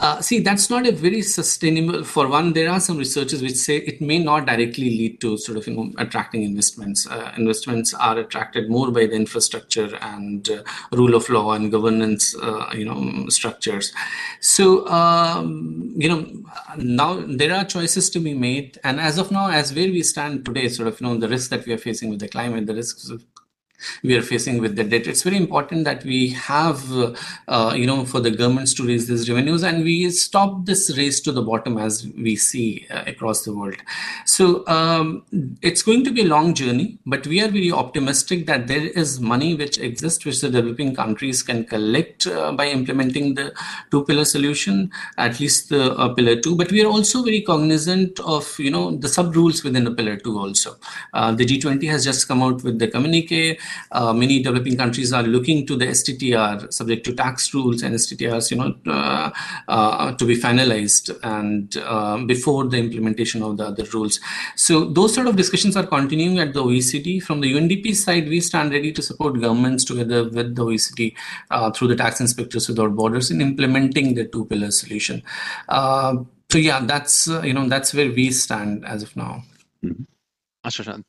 Uh, 0.00 0.18
see, 0.22 0.40
that's 0.40 0.70
not 0.70 0.86
a 0.86 0.92
very 0.92 1.20
sustainable. 1.20 2.02
For 2.02 2.26
one, 2.26 2.54
there 2.54 2.70
are 2.70 2.80
some 2.80 2.96
researchers 2.96 3.42
which 3.42 3.56
say 3.56 3.76
it 3.76 4.00
may 4.00 4.18
not 4.18 4.46
directly 4.46 4.88
lead 4.88 5.20
to 5.20 5.36
sort 5.36 5.58
of 5.58 5.66
you 5.66 5.74
know 5.74 5.92
attracting 5.98 6.42
investments. 6.42 7.06
Uh, 7.06 7.34
investments 7.36 7.92
are 7.92 8.16
attracted 8.18 8.70
more 8.70 8.90
by 8.90 9.04
the 9.04 9.12
infrastructure 9.12 9.94
and 10.00 10.48
uh, 10.48 10.62
rule 10.92 11.14
of 11.14 11.28
law 11.28 11.52
and 11.52 11.70
governance, 11.70 12.34
uh, 12.36 12.70
you 12.74 12.86
know, 12.86 13.28
structures. 13.28 13.92
So 14.40 14.88
um, 14.88 15.92
you 15.94 16.08
know 16.08 16.26
now 16.78 17.22
there 17.26 17.54
are 17.54 17.64
choices 17.66 18.08
to 18.10 18.20
be 18.20 18.32
made, 18.32 18.80
and 18.82 18.98
as 18.98 19.18
of 19.18 19.30
now, 19.30 19.50
as 19.50 19.74
where 19.74 19.88
we 19.88 20.02
stand 20.02 20.46
today, 20.46 20.68
sort 20.68 20.88
of 20.88 20.98
you 20.98 21.08
know 21.08 21.18
the 21.18 21.28
risks 21.28 21.48
that 21.48 21.66
we 21.66 21.74
are 21.74 21.78
facing 21.78 22.08
with 22.08 22.20
the 22.20 22.28
climate, 22.28 22.66
the 22.66 22.74
risks 22.74 23.10
of 23.10 23.22
we 24.02 24.16
are 24.16 24.22
facing 24.22 24.60
with 24.60 24.76
the 24.76 24.84
debt. 24.84 25.06
It's 25.06 25.22
very 25.22 25.36
important 25.36 25.84
that 25.84 26.04
we 26.04 26.28
have, 26.30 26.82
uh, 27.48 27.74
you 27.76 27.86
know, 27.86 28.04
for 28.04 28.20
the 28.20 28.30
governments 28.30 28.74
to 28.74 28.86
raise 28.86 29.08
these 29.08 29.28
revenues 29.28 29.62
and 29.62 29.84
we 29.84 30.10
stop 30.10 30.66
this 30.66 30.96
race 30.96 31.20
to 31.20 31.32
the 31.32 31.42
bottom 31.42 31.78
as 31.78 32.06
we 32.16 32.36
see 32.36 32.86
uh, 32.90 33.04
across 33.06 33.44
the 33.44 33.54
world. 33.54 33.76
So 34.24 34.66
um, 34.66 35.24
it's 35.62 35.82
going 35.82 36.04
to 36.04 36.10
be 36.10 36.22
a 36.22 36.24
long 36.24 36.54
journey, 36.54 36.98
but 37.06 37.26
we 37.26 37.40
are 37.42 37.48
very 37.48 37.72
optimistic 37.72 38.46
that 38.46 38.66
there 38.66 38.86
is 38.86 39.20
money 39.20 39.54
which 39.54 39.78
exists, 39.78 40.24
which 40.24 40.40
the 40.40 40.50
developing 40.50 40.94
countries 40.94 41.42
can 41.42 41.64
collect 41.64 42.26
uh, 42.26 42.52
by 42.52 42.66
implementing 42.68 43.34
the 43.34 43.52
two 43.90 44.04
pillar 44.04 44.24
solution, 44.24 44.90
at 45.18 45.40
least 45.40 45.68
the 45.68 45.92
uh, 45.94 46.14
pillar 46.14 46.36
two. 46.40 46.56
But 46.56 46.70
we 46.70 46.82
are 46.82 46.88
also 46.88 47.22
very 47.22 47.42
cognizant 47.42 48.20
of, 48.20 48.58
you 48.58 48.70
know, 48.70 48.96
the 48.96 49.08
sub 49.08 49.34
rules 49.34 49.62
within 49.64 49.84
the 49.84 49.90
pillar 49.90 50.16
two 50.16 50.38
also. 50.38 50.76
Uh, 51.12 51.32
the 51.32 51.44
G20 51.44 51.88
has 51.88 52.04
just 52.04 52.28
come 52.28 52.42
out 52.42 52.62
with 52.62 52.78
the 52.78 52.88
communique 52.88 53.58
uh, 53.92 54.12
many 54.12 54.42
developing 54.42 54.76
countries 54.76 55.12
are 55.12 55.22
looking 55.22 55.66
to 55.66 55.76
the 55.76 55.86
STTR, 55.86 56.72
subject 56.72 57.04
to 57.06 57.14
tax 57.14 57.52
rules 57.54 57.82
and 57.82 57.94
STTRs, 57.94 58.50
you 58.50 58.56
know, 58.56 58.74
uh, 58.86 59.30
uh, 59.68 60.12
to 60.12 60.24
be 60.24 60.36
finalized 60.36 61.18
and 61.22 61.76
uh, 61.78 62.18
before 62.24 62.66
the 62.66 62.76
implementation 62.78 63.42
of 63.42 63.56
the 63.56 63.66
other 63.66 63.84
rules. 63.92 64.20
So 64.56 64.84
those 64.84 65.14
sort 65.14 65.26
of 65.26 65.36
discussions 65.36 65.76
are 65.76 65.86
continuing 65.86 66.38
at 66.38 66.54
the 66.54 66.62
OECD. 66.62 67.22
From 67.22 67.40
the 67.40 67.52
UNDP 67.52 67.94
side, 67.94 68.28
we 68.28 68.40
stand 68.40 68.72
ready 68.72 68.92
to 68.92 69.02
support 69.02 69.40
governments 69.40 69.84
together 69.84 70.24
with 70.24 70.54
the 70.54 70.64
OECD 70.64 71.14
uh, 71.50 71.70
through 71.70 71.88
the 71.88 71.96
tax 71.96 72.20
inspectors 72.20 72.68
without 72.68 72.94
borders 72.94 73.30
in 73.30 73.40
implementing 73.40 74.14
the 74.14 74.26
two 74.26 74.44
pillar 74.46 74.70
solution. 74.70 75.22
Uh, 75.68 76.16
so 76.50 76.58
yeah, 76.58 76.80
that's 76.84 77.28
you 77.28 77.52
know 77.52 77.68
that's 77.68 77.94
where 77.94 78.10
we 78.10 78.30
stand 78.32 78.84
as 78.84 79.02
of 79.04 79.16
now. 79.16 79.44
Mm-hmm. 79.84 80.02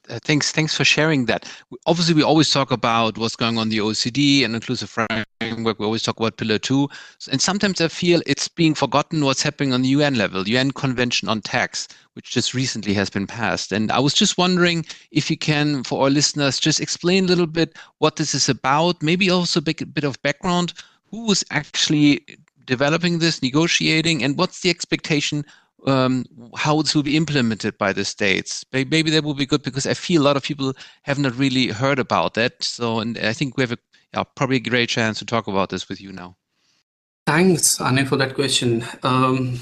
Uh, 0.08 0.20
thanks, 0.24 0.52
thanks 0.52 0.76
for 0.76 0.86
sharing 0.86 1.26
that. 1.26 1.46
Obviously, 1.86 2.14
we 2.14 2.24
always 2.24 2.50
talk 2.50 2.72
about 2.72 3.18
what's 3.18 3.36
going 3.36 3.58
on 3.58 3.68
the 3.68 3.80
OECD 3.80 4.46
and 4.46 4.56
inclusive 4.56 4.90
framework. 4.90 5.78
We 5.78 5.86
always 5.86 6.04
talk 6.04 6.18
about 6.20 6.38
Pillar 6.38 6.58
Two, 6.58 6.88
and 7.30 7.42
sometimes 7.42 7.82
I 7.82 7.90
feel 7.90 8.22
it's 8.26 8.48
being 8.48 8.74
forgotten 8.74 9.26
what's 9.26 9.42
happening 9.42 9.74
on 9.74 9.82
the 9.82 9.90
UN 9.90 10.16
level, 10.16 10.48
UN 10.48 10.72
Convention 10.72 11.28
on 11.28 11.42
Tax, 11.42 11.90
which 12.14 12.32
just 12.32 12.54
recently 12.54 12.94
has 12.94 13.10
been 13.10 13.28
passed. 13.28 13.74
And 13.74 13.92
I 13.92 14.00
was 14.00 14.14
just 14.14 14.38
wondering 14.38 14.86
if 15.12 15.30
you 15.30 15.38
can, 15.38 15.84
for 15.84 16.04
our 16.04 16.10
listeners, 16.10 16.58
just 16.58 16.80
explain 16.80 17.26
a 17.26 17.28
little 17.28 17.48
bit 17.48 17.78
what 17.98 18.16
this 18.16 18.34
is 18.34 18.48
about. 18.48 19.04
Maybe 19.04 19.30
also 19.30 19.60
a 19.60 19.64
bit 19.64 20.04
of 20.06 20.22
background. 20.22 20.74
Who 21.10 21.26
was 21.26 21.44
actually 21.52 22.22
developing 22.66 23.20
this, 23.20 23.42
negotiating, 23.42 24.24
and 24.24 24.38
what's 24.38 24.62
the 24.62 24.70
expectation 24.70 25.44
um, 25.88 26.26
how 26.56 26.82
this 26.82 26.96
will 26.96 27.04
be 27.04 27.18
implemented 27.18 27.78
by 27.78 27.94
the 27.94 28.06
states. 28.06 28.64
Maybe 28.72 29.10
that 29.12 29.24
will 29.24 29.34
be 29.34 29.46
good 29.46 29.64
because 29.64 29.88
I 29.88 29.94
feel 29.94 30.22
a 30.22 30.26
lot 30.26 30.38
of 30.38 30.44
people 30.44 30.74
have 31.04 31.20
not 31.20 31.36
really 31.38 31.68
heard 31.68 32.00
about 32.00 32.36
that. 32.36 32.64
So, 32.64 33.00
and 33.00 33.18
I 33.18 33.34
think 33.34 33.58
we 33.58 33.64
have 33.64 33.72
a 33.72 33.78
yeah, 34.14 34.24
probably 34.36 34.58
a 34.58 34.60
great 34.60 34.90
chance 34.90 35.20
to 35.20 35.26
talk 35.26 35.48
about 35.48 35.70
this 35.70 35.88
with 35.88 36.02
you 36.02 36.12
now. 36.12 36.36
Thanks, 37.26 37.80
Anne, 37.80 38.06
for 38.06 38.18
that 38.18 38.36
question. 38.36 38.84
Um, 39.04 39.60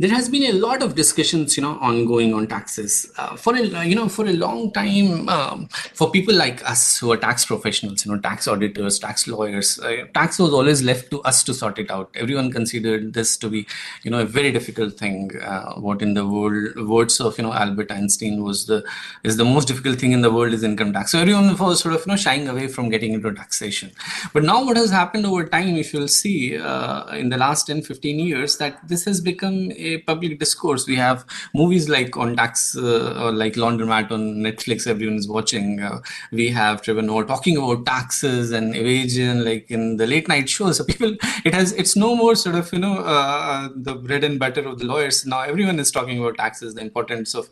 there 0.00 0.10
has 0.10 0.28
been 0.28 0.42
a 0.42 0.58
lot 0.58 0.82
of 0.82 0.96
discussions 0.96 1.56
you 1.56 1.62
know 1.62 1.78
ongoing 1.78 2.34
on 2.34 2.48
taxes. 2.48 3.08
Uh, 3.16 3.36
for 3.36 3.54
a 3.54 3.86
you 3.86 3.94
know 3.94 4.08
for 4.08 4.26
a 4.26 4.32
long 4.32 4.72
time 4.72 5.28
um, 5.28 5.68
for 5.68 6.10
people 6.10 6.34
like 6.34 6.68
us 6.68 6.98
who 6.98 7.12
are 7.12 7.16
tax 7.16 7.44
professionals 7.44 8.04
you 8.04 8.10
know 8.10 8.18
tax 8.20 8.48
auditors 8.48 8.98
tax 8.98 9.28
lawyers 9.28 9.78
uh, 9.78 10.04
tax 10.12 10.40
was 10.40 10.52
always 10.52 10.82
left 10.82 11.12
to 11.12 11.22
us 11.22 11.44
to 11.44 11.54
sort 11.54 11.78
it 11.78 11.92
out. 11.92 12.10
Everyone 12.16 12.50
considered 12.50 13.12
this 13.12 13.36
to 13.36 13.48
be 13.48 13.68
you 14.02 14.10
know 14.10 14.18
a 14.18 14.24
very 14.24 14.50
difficult 14.50 14.98
thing. 14.98 15.30
Uh, 15.40 15.74
what 15.74 16.02
in 16.02 16.14
the 16.14 16.26
world 16.26 16.88
words 16.88 17.20
of 17.20 17.38
you 17.38 17.44
know 17.44 17.52
albert 17.52 17.92
einstein 17.92 18.42
was 18.42 18.66
the 18.66 18.84
is 19.22 19.36
the 19.36 19.44
most 19.44 19.68
difficult 19.68 20.00
thing 20.00 20.10
in 20.10 20.22
the 20.22 20.32
world 20.32 20.52
is 20.52 20.64
income 20.64 20.92
tax. 20.92 21.12
So 21.12 21.20
everyone 21.20 21.56
was 21.56 21.80
sort 21.80 21.94
of 21.94 22.04
you 22.04 22.10
know 22.10 22.16
shying 22.16 22.48
away 22.48 22.66
from 22.66 22.88
getting 22.88 23.12
into 23.12 23.32
taxation. 23.32 23.92
But 24.32 24.42
now 24.42 24.64
what 24.64 24.76
has 24.76 24.90
happened 24.90 25.24
over 25.24 25.46
time 25.46 25.76
if 25.76 25.94
you'll 25.94 26.08
see 26.08 26.58
uh, 26.58 27.14
in 27.14 27.28
the 27.28 27.36
last 27.36 27.68
10 27.68 27.82
15 27.82 28.18
years 28.18 28.56
that 28.56 28.88
this 28.88 29.04
has 29.04 29.20
become 29.20 29.70
a 29.84 29.98
public 29.98 30.38
discourse. 30.38 30.86
We 30.86 30.96
have 30.96 31.24
movies 31.54 31.88
like 31.88 32.16
on 32.16 32.36
tax 32.36 32.76
uh, 32.76 33.22
or 33.22 33.32
like 33.32 33.54
Laundromat 33.54 34.10
on 34.10 34.36
Netflix. 34.36 34.86
Everyone 34.86 35.16
is 35.16 35.28
watching. 35.28 35.80
Uh, 35.80 36.00
we 36.32 36.48
have 36.48 36.82
Trevor 36.82 37.02
Noah 37.02 37.26
talking 37.26 37.56
about 37.56 37.84
taxes 37.86 38.52
and 38.52 38.74
evasion, 38.76 39.44
like 39.44 39.70
in 39.70 39.96
the 39.96 40.06
late 40.06 40.28
night 40.28 40.48
shows. 40.48 40.78
So 40.78 40.84
people, 40.84 41.16
it 41.44 41.54
has, 41.54 41.72
it's 41.72 41.96
no 41.96 42.16
more 42.16 42.34
sort 42.34 42.56
of 42.56 42.72
you 42.72 42.78
know 42.78 42.98
uh, 42.98 43.68
the 43.74 43.94
bread 43.94 44.24
and 44.24 44.38
butter 44.38 44.66
of 44.66 44.78
the 44.78 44.86
lawyers. 44.86 45.24
Now 45.26 45.42
everyone 45.42 45.78
is 45.78 45.90
talking 45.90 46.18
about 46.18 46.36
taxes, 46.36 46.74
the 46.74 46.80
importance 46.80 47.34
of 47.34 47.48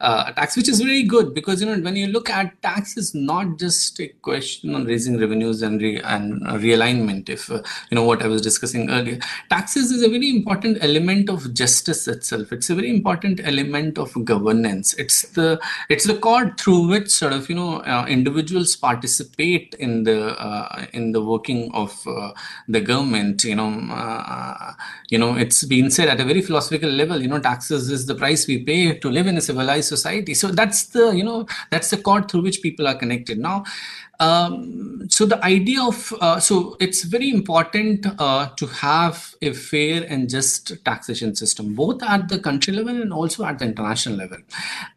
tax, 0.00 0.56
which 0.56 0.68
is 0.68 0.80
very 0.80 1.02
good 1.04 1.34
because 1.34 1.60
you 1.60 1.66
know 1.66 1.80
when 1.80 1.96
you 1.96 2.08
look 2.08 2.30
at 2.30 2.60
tax, 2.62 2.96
is 2.96 3.14
not 3.14 3.58
just 3.58 4.00
a 4.00 4.08
question 4.22 4.74
on 4.74 4.84
raising 4.84 5.18
revenues 5.18 5.62
and 5.62 5.80
re- 5.80 6.00
and 6.00 6.42
realignment. 6.42 7.28
If 7.28 7.48
you 7.48 7.62
know 7.92 8.04
what 8.04 8.22
I 8.22 8.26
was 8.26 8.42
discussing 8.42 8.90
earlier, 8.90 9.18
taxes 9.50 9.90
is 9.90 10.02
a 10.02 10.08
very 10.08 10.30
important 10.30 10.78
element 10.82 11.30
of 11.30 11.52
justice 11.54 11.75
justice 11.76 12.08
itself. 12.08 12.52
It's 12.52 12.70
a 12.70 12.74
very 12.74 12.90
important 12.90 13.40
element 13.44 13.98
of 13.98 14.12
governance. 14.24 14.94
It's 14.94 15.22
the 15.30 15.60
it's 15.88 16.04
the 16.04 16.16
cord 16.16 16.58
through 16.58 16.88
which 16.88 17.10
sort 17.10 17.32
of 17.32 17.48
you 17.48 17.56
know 17.56 17.78
uh, 17.80 18.06
individuals 18.08 18.76
participate 18.76 19.74
in 19.78 20.04
the 20.04 20.38
uh, 20.40 20.86
in 20.92 21.12
the 21.12 21.22
working 21.22 21.70
of 21.74 21.92
uh, 22.06 22.32
the 22.68 22.80
government 22.80 23.44
you 23.44 23.56
know 23.56 23.70
uh, 23.90 24.72
you 25.08 25.18
know 25.18 25.34
it's 25.36 25.64
been 25.64 25.90
said 25.90 26.08
at 26.08 26.20
a 26.20 26.24
very 26.24 26.42
philosophical 26.42 26.90
level 26.90 27.20
you 27.20 27.28
know 27.28 27.40
taxes 27.40 27.90
is 27.90 28.06
the 28.06 28.14
price 28.14 28.46
we 28.46 28.58
pay 28.64 28.98
to 28.98 29.10
live 29.10 29.26
in 29.26 29.36
a 29.36 29.40
civilized 29.40 29.88
society. 29.88 30.34
So 30.34 30.48
that's 30.48 30.86
the 30.86 31.10
you 31.12 31.24
know 31.24 31.46
that's 31.70 31.90
the 31.90 31.98
cord 31.98 32.30
through 32.30 32.42
which 32.42 32.62
people 32.62 32.86
are 32.86 32.94
connected. 32.94 33.38
Now 33.38 33.64
um, 34.18 35.08
so 35.08 35.26
the 35.26 35.42
idea 35.44 35.82
of 35.82 36.12
uh, 36.20 36.40
so 36.40 36.76
it's 36.80 37.04
very 37.04 37.30
important 37.30 38.06
uh, 38.18 38.48
to 38.56 38.66
have 38.66 39.34
a 39.42 39.52
fair 39.52 40.04
and 40.08 40.28
just 40.28 40.72
taxation 40.84 41.34
system, 41.34 41.74
both 41.74 42.02
at 42.02 42.28
the 42.28 42.38
country 42.38 42.72
level 42.72 43.00
and 43.00 43.12
also 43.12 43.44
at 43.44 43.58
the 43.58 43.66
international 43.66 44.16
level. 44.16 44.38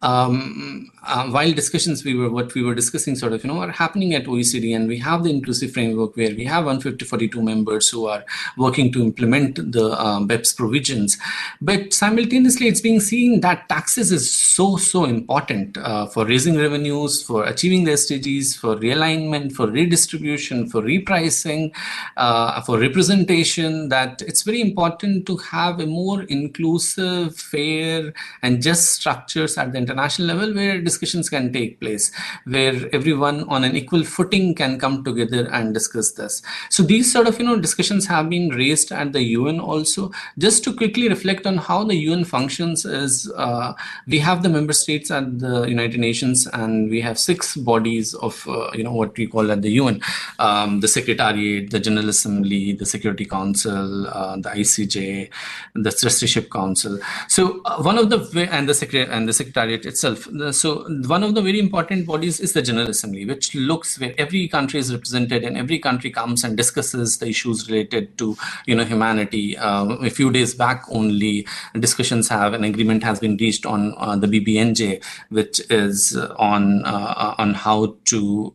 Um, 0.01 0.91
uh, 1.05 1.29
while 1.29 1.51
discussions 1.51 2.03
we 2.03 2.15
were 2.15 2.29
what 2.29 2.53
we 2.53 2.63
were 2.63 2.75
discussing 2.75 3.15
sort 3.15 3.33
of 3.33 3.43
you 3.43 3.49
know 3.49 3.59
are 3.59 3.71
happening 3.71 4.13
at 4.13 4.25
OECD, 4.25 4.75
and 4.75 4.87
we 4.87 4.97
have 4.97 5.23
the 5.23 5.29
inclusive 5.29 5.71
framework 5.71 6.15
where 6.15 6.33
we 6.33 6.45
have 6.45 6.65
150 6.65 7.41
members 7.41 7.89
who 7.89 8.07
are 8.07 8.23
working 8.57 8.91
to 8.93 9.01
implement 9.01 9.71
the 9.71 9.91
uh, 9.91 10.19
BEPS 10.21 10.55
provisions, 10.55 11.17
but 11.61 11.93
simultaneously 11.93 12.67
it's 12.67 12.81
being 12.81 12.99
seen 12.99 13.41
that 13.41 13.67
taxes 13.67 14.11
is 14.11 14.31
so 14.31 14.77
so 14.77 15.05
important 15.05 15.77
uh, 15.77 16.05
for 16.05 16.25
raising 16.25 16.57
revenues, 16.57 17.21
for 17.21 17.45
achieving 17.45 17.83
the 17.83 17.91
SDGs, 17.91 18.57
for 18.57 18.77
realizing 18.77 19.08
alignment, 19.09 19.51
for 19.53 19.67
redistribution, 19.67 20.67
for 20.67 20.81
repricing, 20.81 21.73
uh, 22.17 22.61
for 22.61 22.79
representation, 22.79 23.89
that 23.89 24.21
it's 24.21 24.43
very 24.43 24.61
important 24.61 25.25
to 25.27 25.37
have 25.37 25.79
a 25.79 25.85
more 25.85 26.23
inclusive, 26.23 27.35
fair, 27.35 28.13
and 28.41 28.61
just 28.61 28.93
structures 28.93 29.57
at 29.57 29.71
the 29.71 29.77
international 29.77 30.27
level 30.27 30.53
where 30.53 30.81
discussions 30.81 31.29
can 31.29 31.51
take 31.51 31.79
place, 31.79 32.11
where 32.45 32.89
everyone 32.93 33.43
on 33.49 33.63
an 33.63 33.75
equal 33.75 34.03
footing 34.03 34.55
can 34.55 34.79
come 34.79 35.03
together 35.03 35.49
and 35.51 35.73
discuss 35.73 36.11
this. 36.13 36.41
So 36.69 36.83
these 36.83 37.11
sort 37.11 37.27
of 37.27 37.39
you 37.39 37.45
know 37.45 37.59
discussions 37.59 38.07
have 38.07 38.29
been 38.29 38.49
raised 38.49 38.91
at 38.91 39.13
the 39.13 39.23
UN 39.23 39.59
also. 39.59 40.11
Just 40.37 40.63
to 40.63 40.73
quickly 40.73 41.09
reflect 41.09 41.45
on 41.45 41.57
how 41.57 41.83
the 41.83 41.95
UN 41.95 42.23
functions 42.23 42.85
is 42.85 43.31
uh, 43.35 43.73
we 44.07 44.19
have 44.19 44.43
the 44.43 44.49
member 44.49 44.73
states 44.73 45.11
at 45.11 45.39
the 45.39 45.63
United 45.63 45.99
Nations 45.99 46.47
and 46.53 46.89
we 46.89 47.01
have 47.01 47.17
six 47.17 47.55
bodies 47.55 48.13
of 48.15 48.47
uh, 48.47 48.69
you 48.73 48.83
know 48.83 48.98
what 48.99 49.17
we 49.17 49.27
call 49.27 49.51
at 49.51 49.61
the 49.61 49.71
UN, 49.81 50.01
um, 50.39 50.79
the 50.81 50.87
Secretariat, 50.87 51.69
the 51.75 51.79
General 51.79 52.09
Assembly, 52.09 52.73
the 52.73 52.85
Security 52.85 53.25
Council, 53.25 54.07
uh, 54.07 54.35
the 54.45 54.49
ICJ, 54.49 55.29
the 55.75 55.91
Trusteeship 55.91 56.51
Council. 56.51 56.99
So 57.27 57.61
uh, 57.65 57.81
one 57.81 57.97
of 57.97 58.09
the 58.09 58.19
and 58.51 58.67
the 58.69 58.73
Secretariat 58.73 59.11
and 59.15 59.27
the 59.27 59.33
Secretariat 59.33 59.85
itself. 59.85 60.27
So 60.51 60.69
one 61.15 61.23
of 61.23 61.35
the 61.35 61.41
very 61.41 61.59
important 61.59 62.05
bodies 62.05 62.39
is 62.39 62.53
the 62.53 62.61
General 62.61 62.89
Assembly, 62.89 63.25
which 63.25 63.55
looks 63.55 63.99
where 63.99 64.13
every 64.17 64.47
country 64.47 64.79
is 64.79 64.93
represented 64.93 65.43
and 65.43 65.57
every 65.57 65.79
country 65.79 66.11
comes 66.11 66.43
and 66.43 66.57
discusses 66.57 67.17
the 67.17 67.27
issues 67.27 67.69
related 67.69 68.17
to 68.17 68.35
you 68.65 68.75
know 68.75 68.85
humanity. 68.85 69.57
Um, 69.57 70.03
a 70.03 70.09
few 70.09 70.31
days 70.31 70.53
back, 70.53 70.83
only 70.89 71.47
discussions 71.79 72.27
have 72.29 72.53
an 72.53 72.63
agreement 72.63 73.03
has 73.03 73.19
been 73.19 73.37
reached 73.37 73.65
on 73.65 73.93
uh, 73.97 74.15
the 74.15 74.27
BBNJ, 74.27 75.03
which 75.29 75.61
is 75.69 76.15
on 76.37 76.85
uh, 76.85 77.35
on 77.37 77.53
how 77.53 77.95
to 78.05 78.53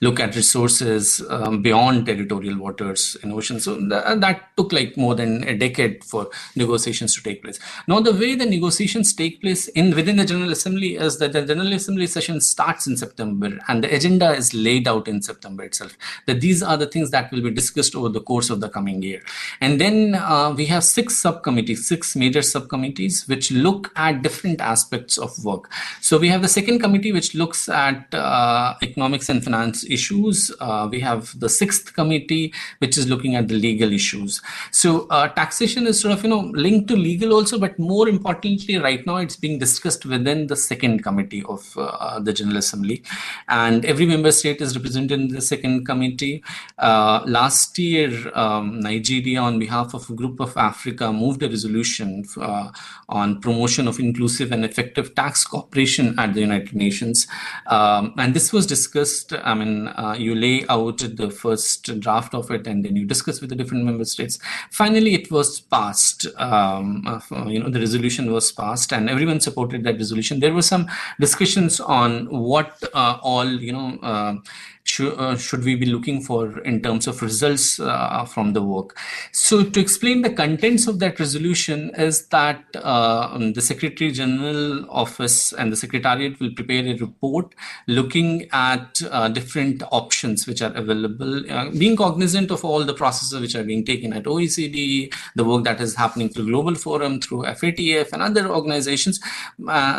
look 0.00 0.20
at 0.20 0.34
resources 0.36 1.22
um, 1.28 1.62
beyond 1.62 2.06
territorial 2.06 2.58
waters 2.58 3.16
and 3.22 3.32
oceans. 3.32 3.64
So 3.64 3.76
th- 3.76 3.90
that 3.90 4.56
took 4.56 4.72
like 4.72 4.96
more 4.96 5.14
than 5.14 5.44
a 5.44 5.56
decade 5.56 6.04
for 6.04 6.30
negotiations 6.56 7.14
to 7.16 7.22
take 7.22 7.42
place. 7.42 7.58
Now, 7.88 8.00
the 8.00 8.12
way 8.12 8.34
the 8.34 8.46
negotiations 8.46 9.12
take 9.14 9.40
place 9.40 9.68
in 9.68 9.94
within 9.94 10.16
the 10.16 10.24
General 10.24 10.50
Assembly 10.50 10.96
is 10.96 11.18
that 11.18 11.32
the 11.32 11.44
General 11.44 11.72
Assembly 11.72 12.06
session 12.06 12.40
starts 12.40 12.86
in 12.86 12.96
September 12.96 13.58
and 13.68 13.84
the 13.84 13.94
agenda 13.94 14.32
is 14.32 14.52
laid 14.54 14.88
out 14.88 15.08
in 15.08 15.22
September 15.22 15.64
itself. 15.64 15.96
That 16.26 16.40
these 16.40 16.62
are 16.62 16.76
the 16.76 16.86
things 16.86 17.10
that 17.10 17.30
will 17.32 17.42
be 17.42 17.50
discussed 17.50 17.94
over 17.94 18.08
the 18.08 18.20
course 18.20 18.50
of 18.50 18.60
the 18.60 18.68
coming 18.68 19.02
year. 19.02 19.22
And 19.60 19.80
then 19.80 20.14
uh, 20.14 20.54
we 20.56 20.66
have 20.66 20.84
six 20.84 21.16
subcommittees, 21.16 21.86
six 21.86 22.16
major 22.16 22.42
subcommittees, 22.42 23.26
which 23.28 23.50
look 23.50 23.92
at 23.96 24.22
different 24.22 24.60
aspects 24.60 25.18
of 25.18 25.44
work. 25.44 25.70
So 26.00 26.18
we 26.18 26.28
have 26.28 26.42
the 26.42 26.48
second 26.48 26.80
committee, 26.80 27.12
which 27.12 27.34
looks 27.34 27.68
at 27.68 28.12
uh, 28.14 28.74
economics 28.82 29.28
and 29.28 29.41
finance 29.42 29.84
issues. 29.84 30.52
Uh, 30.60 30.88
we 30.90 31.00
have 31.00 31.38
the 31.40 31.48
sixth 31.48 31.94
committee, 31.94 32.52
which 32.78 32.96
is 32.96 33.08
looking 33.08 33.36
at 33.36 33.48
the 33.48 33.54
legal 33.54 33.92
issues. 33.92 34.40
So 34.70 35.06
uh, 35.10 35.28
taxation 35.28 35.86
is 35.86 36.00
sort 36.00 36.14
of, 36.14 36.22
you 36.22 36.30
know, 36.30 36.50
linked 36.54 36.88
to 36.88 36.96
legal 36.96 37.32
also, 37.32 37.58
but 37.58 37.78
more 37.78 38.08
importantly, 38.08 38.76
right 38.78 39.04
now 39.06 39.16
it's 39.16 39.36
being 39.36 39.58
discussed 39.58 40.04
within 40.06 40.46
the 40.46 40.56
second 40.56 41.02
committee 41.02 41.42
of 41.44 41.76
uh, 41.76 42.20
the 42.20 42.32
General 42.32 42.58
Assembly. 42.58 43.02
And 43.48 43.84
every 43.84 44.06
member 44.06 44.32
state 44.32 44.60
is 44.60 44.76
represented 44.76 45.20
in 45.20 45.28
the 45.28 45.40
second 45.40 45.84
committee. 45.84 46.42
Uh, 46.78 47.22
last 47.26 47.78
year, 47.78 48.10
um, 48.36 48.80
Nigeria, 48.80 49.40
on 49.40 49.58
behalf 49.58 49.94
of 49.94 50.08
a 50.08 50.14
group 50.14 50.40
of 50.40 50.56
Africa, 50.56 51.12
moved 51.12 51.42
a 51.42 51.48
resolution 51.48 52.24
uh, 52.40 52.70
on 53.08 53.40
promotion 53.40 53.88
of 53.88 53.98
inclusive 53.98 54.52
and 54.52 54.64
effective 54.64 55.14
tax 55.14 55.44
cooperation 55.44 56.18
at 56.18 56.34
the 56.34 56.40
United 56.40 56.74
Nations. 56.74 57.26
Um, 57.66 58.14
and 58.18 58.34
this 58.34 58.52
was 58.52 58.66
discussed. 58.66 59.31
I 59.34 59.54
mean, 59.54 59.88
uh, 59.88 60.14
you 60.18 60.34
lay 60.34 60.64
out 60.68 60.98
the 60.98 61.30
first 61.30 61.98
draft 62.00 62.34
of 62.34 62.50
it, 62.50 62.66
and 62.66 62.84
then 62.84 62.96
you 62.96 63.04
discuss 63.04 63.40
with 63.40 63.50
the 63.50 63.56
different 63.56 63.84
member 63.84 64.04
states. 64.04 64.38
Finally, 64.70 65.14
it 65.14 65.30
was 65.30 65.60
passed. 65.60 66.26
Um, 66.36 67.04
uh, 67.06 67.46
you 67.46 67.58
know, 67.60 67.68
the 67.70 67.80
resolution 67.80 68.32
was 68.32 68.50
passed, 68.52 68.92
and 68.92 69.08
everyone 69.08 69.40
supported 69.40 69.84
that 69.84 69.96
resolution. 69.96 70.40
There 70.40 70.54
were 70.54 70.62
some 70.62 70.88
discussions 71.20 71.80
on 71.80 72.26
what 72.26 72.82
uh, 72.94 73.18
all 73.22 73.46
you 73.46 73.72
know 73.72 74.42
uh, 75.00 75.36
should, 75.36 75.64
we 75.64 75.74
be 75.74 75.86
looking 75.86 76.20
for 76.20 76.58
in 76.60 76.82
terms 76.82 77.06
of 77.06 77.22
results 77.22 77.78
uh, 77.78 78.24
from 78.24 78.52
the 78.52 78.62
work? 78.62 78.96
So, 79.30 79.62
to 79.62 79.80
explain 79.80 80.22
the 80.22 80.30
contents 80.30 80.86
of 80.86 80.98
that 80.98 81.18
resolution, 81.18 81.92
is 81.96 82.26
that 82.26 82.64
uh, 82.74 83.38
the 83.38 83.60
Secretary 83.60 84.10
General 84.10 84.84
Office 84.90 85.52
and 85.52 85.72
the 85.72 85.76
Secretariat 85.76 86.38
will 86.40 86.52
prepare 86.54 86.84
a 86.84 86.96
report 86.96 87.54
looking 87.86 88.48
at 88.52 88.94
different 89.32 89.82
options 89.92 90.46
which 90.46 90.60
are 90.60 90.72
available, 90.74 91.42
being 91.78 91.96
cognizant 91.96 92.50
of 92.50 92.64
all 92.64 92.84
the 92.84 92.94
processes 92.94 93.40
which 93.40 93.54
are 93.54 93.64
being 93.64 93.84
taken 93.84 94.12
at 94.12 94.24
OECD, 94.24 95.14
the 95.36 95.44
work 95.44 95.64
that 95.64 95.80
is 95.80 95.94
happening 95.94 96.28
through 96.28 96.46
Global 96.46 96.74
Forum, 96.74 97.20
through 97.20 97.42
FATF, 97.44 98.12
and 98.12 98.20
other 98.20 98.48
organizations, 98.48 99.20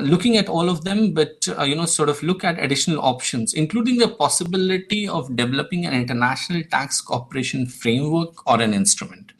looking 0.01 0.37
at 0.37 0.49
all 0.49 0.69
of 0.69 0.83
them, 0.83 1.13
but 1.13 1.47
you 1.65 1.75
know, 1.75 1.85
sort 1.85 2.09
of 2.09 2.21
look 2.21 2.43
at 2.43 2.61
additional 2.61 3.01
options, 3.01 3.53
including 3.53 3.97
the 3.97 4.07
possibility 4.07 4.72
possibility 4.73 5.07
of 5.07 5.35
developing 5.35 5.85
an 5.85 5.93
international 5.93 6.63
tax 6.63 7.01
cooperation 7.01 7.65
framework 7.65 8.45
or 8.47 8.61
an 8.61 8.73
instrument. 8.73 9.31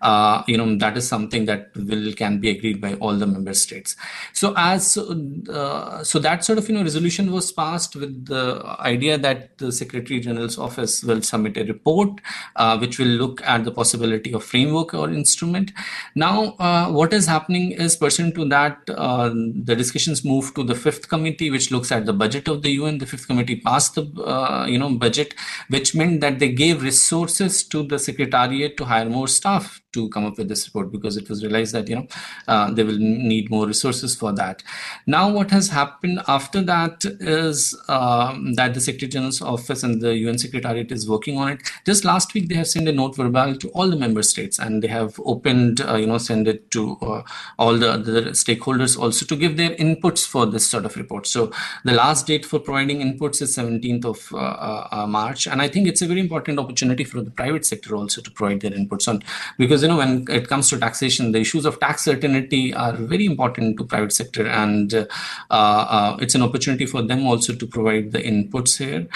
Uh, 0.00 0.42
you 0.46 0.56
know 0.56 0.76
that 0.76 0.96
is 0.96 1.06
something 1.06 1.44
that 1.44 1.70
will 1.76 2.12
can 2.14 2.40
be 2.40 2.50
agreed 2.50 2.80
by 2.80 2.94
all 2.94 3.14
the 3.14 3.26
member 3.26 3.54
states. 3.54 3.96
So 4.32 4.54
as 4.56 4.96
uh, 4.96 6.02
so 6.02 6.18
that 6.18 6.44
sort 6.44 6.58
of 6.58 6.68
you 6.68 6.74
know 6.74 6.82
resolution 6.82 7.30
was 7.30 7.52
passed 7.52 7.96
with 7.96 8.26
the 8.26 8.62
idea 8.80 9.18
that 9.18 9.58
the 9.58 9.70
Secretary 9.70 10.20
General's 10.20 10.58
office 10.58 11.02
will 11.04 11.22
submit 11.22 11.56
a 11.56 11.64
report 11.64 12.20
uh, 12.56 12.78
which 12.78 12.98
will 12.98 13.14
look 13.22 13.42
at 13.42 13.64
the 13.64 13.70
possibility 13.70 14.32
of 14.32 14.42
framework 14.44 14.94
or 14.94 15.10
instrument. 15.10 15.72
Now 16.14 16.54
uh, 16.58 16.90
what 16.90 17.12
is 17.12 17.26
happening 17.26 17.72
is 17.72 17.96
pursuant 17.96 18.34
to 18.36 18.48
that 18.48 18.78
uh, 18.88 19.28
the 19.28 19.76
discussions 19.76 20.24
move 20.24 20.54
to 20.54 20.64
the 20.64 20.74
fifth 20.74 21.08
committee 21.08 21.50
which 21.50 21.70
looks 21.70 21.92
at 21.92 22.06
the 22.06 22.12
budget 22.12 22.48
of 22.48 22.62
the 22.62 22.70
UN. 22.70 22.98
The 22.98 23.06
fifth 23.06 23.26
committee 23.26 23.56
passed 23.56 23.94
the 23.94 24.04
uh, 24.22 24.66
you 24.66 24.78
know 24.78 24.79
budget, 24.88 25.34
which 25.68 25.94
meant 25.94 26.20
that 26.20 26.38
they 26.38 26.48
gave 26.48 26.82
resources 26.82 27.62
to 27.64 27.82
the 27.82 27.98
secretariat 27.98 28.76
to 28.76 28.84
hire 28.84 29.08
more 29.08 29.28
staff 29.28 29.80
to 29.92 30.08
come 30.10 30.24
up 30.24 30.38
with 30.38 30.48
this 30.48 30.66
report 30.66 30.92
because 30.92 31.16
it 31.16 31.28
was 31.28 31.42
realized 31.42 31.74
that 31.74 31.88
you 31.88 31.96
know 31.96 32.06
uh, 32.48 32.70
they 32.70 32.82
will 32.84 32.98
need 32.98 33.50
more 33.50 33.66
resources 33.66 34.14
for 34.14 34.32
that. 34.32 34.62
Now, 35.06 35.30
what 35.30 35.50
has 35.50 35.68
happened 35.68 36.20
after 36.28 36.62
that 36.62 37.04
is 37.04 37.76
um, 37.88 38.54
that 38.54 38.74
the 38.74 38.80
Secretary 38.80 39.10
General's 39.10 39.42
office 39.42 39.82
and 39.82 40.00
the 40.00 40.14
UN 40.16 40.38
Secretariat 40.38 40.92
is 40.92 41.08
working 41.08 41.38
on 41.38 41.52
it. 41.52 41.62
Just 41.84 42.04
last 42.04 42.34
week, 42.34 42.48
they 42.48 42.54
have 42.54 42.68
sent 42.68 42.88
a 42.88 42.92
note 42.92 43.16
verbal 43.16 43.56
to 43.56 43.68
all 43.70 43.88
the 43.88 43.96
member 43.96 44.22
states, 44.22 44.58
and 44.58 44.82
they 44.82 44.88
have 44.88 45.18
opened, 45.24 45.80
uh, 45.80 45.96
you 45.96 46.06
know, 46.06 46.18
send 46.18 46.48
it 46.48 46.70
to 46.70 46.96
uh, 47.02 47.22
all 47.58 47.76
the 47.76 47.92
other 47.92 48.22
stakeholders 48.30 48.98
also 48.98 49.26
to 49.26 49.36
give 49.36 49.56
their 49.56 49.70
inputs 49.70 50.26
for 50.26 50.46
this 50.46 50.68
sort 50.68 50.84
of 50.84 50.96
report. 50.96 51.26
So 51.26 51.50
the 51.84 51.92
last 51.92 52.26
date 52.26 52.46
for 52.46 52.58
providing 52.58 53.00
inputs 53.00 53.42
is 53.42 53.56
17th 53.56 54.04
of 54.04 54.32
uh, 54.32 54.36
uh, 54.36 54.88
uh, 54.92 55.06
March, 55.06 55.46
and 55.46 55.60
I 55.60 55.68
think 55.68 55.88
it's 55.88 56.02
a 56.02 56.06
very 56.06 56.20
important 56.20 56.58
opportunity 56.58 57.04
for 57.04 57.20
the 57.22 57.30
private 57.30 57.66
sector 57.66 57.96
also 57.96 58.20
to 58.20 58.30
provide 58.30 58.60
their 58.60 58.70
inputs 58.70 59.08
on 59.08 59.22
because 59.58 59.79
because 59.80 59.82
you 59.82 59.88
know 59.88 59.96
when 59.96 60.24
it 60.28 60.48
comes 60.48 60.68
to 60.68 60.78
taxation 60.78 61.32
the 61.32 61.40
issues 61.40 61.64
of 61.64 61.78
tax 61.80 62.04
certainty 62.04 62.74
are 62.74 62.92
very 62.92 63.26
important 63.26 63.76
to 63.78 63.84
private 63.84 64.12
sector 64.12 64.46
and 64.46 64.94
uh, 64.94 65.06
uh, 65.50 66.16
it's 66.20 66.34
an 66.34 66.42
opportunity 66.42 66.86
for 66.86 67.02
them 67.02 67.26
also 67.26 67.54
to 67.54 67.66
provide 67.66 68.12
the 68.12 68.18
inputs 68.18 68.78
here. 68.78 69.06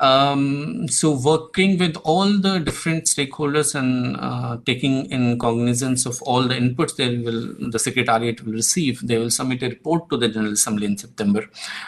Um, 0.00 0.86
so 0.88 1.10
working 1.10 1.76
with 1.76 1.96
all 2.04 2.38
the 2.38 2.60
different 2.60 3.04
stakeholders 3.04 3.74
and 3.74 4.16
uh, 4.16 4.58
taking 4.64 5.10
in 5.10 5.40
cognizance 5.40 6.06
of 6.06 6.22
all 6.22 6.42
the 6.42 6.54
inputs 6.54 6.94
they 6.96 7.16
will 7.18 7.70
the 7.70 7.80
secretariat 7.80 8.44
will 8.44 8.52
receive 8.52 9.00
they 9.06 9.18
will 9.18 9.30
submit 9.30 9.62
a 9.64 9.68
report 9.68 10.08
to 10.10 10.16
the 10.16 10.28
general 10.28 10.52
assembly 10.52 10.86
in 10.86 10.96
september 10.96 11.44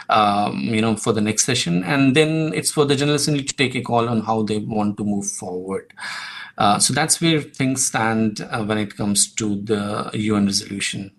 um, 0.09 0.59
you 0.59 0.81
know 0.81 0.95
for 0.97 1.13
the 1.13 1.21
next 1.21 1.45
session. 1.45 1.83
And 1.83 2.15
then 2.15 2.53
it's 2.53 2.71
for 2.71 2.85
the 2.85 2.95
general 2.95 3.15
assembly 3.15 3.43
to 3.43 3.55
take 3.55 3.75
a 3.75 3.81
call 3.81 4.09
on 4.09 4.21
how 4.21 4.43
they 4.43 4.57
want 4.57 4.97
to 4.97 5.05
move 5.05 5.27
forward 5.27 5.93
uh, 6.57 6.79
so 6.79 6.93
that's 6.93 7.21
where 7.21 7.41
things 7.41 7.85
stand 7.85 8.41
uh, 8.41 8.63
when 8.63 8.77
it 8.77 8.95
comes 8.95 9.33
to 9.35 9.61
the 9.63 10.09
UN 10.13 10.45
resolution. 10.45 11.11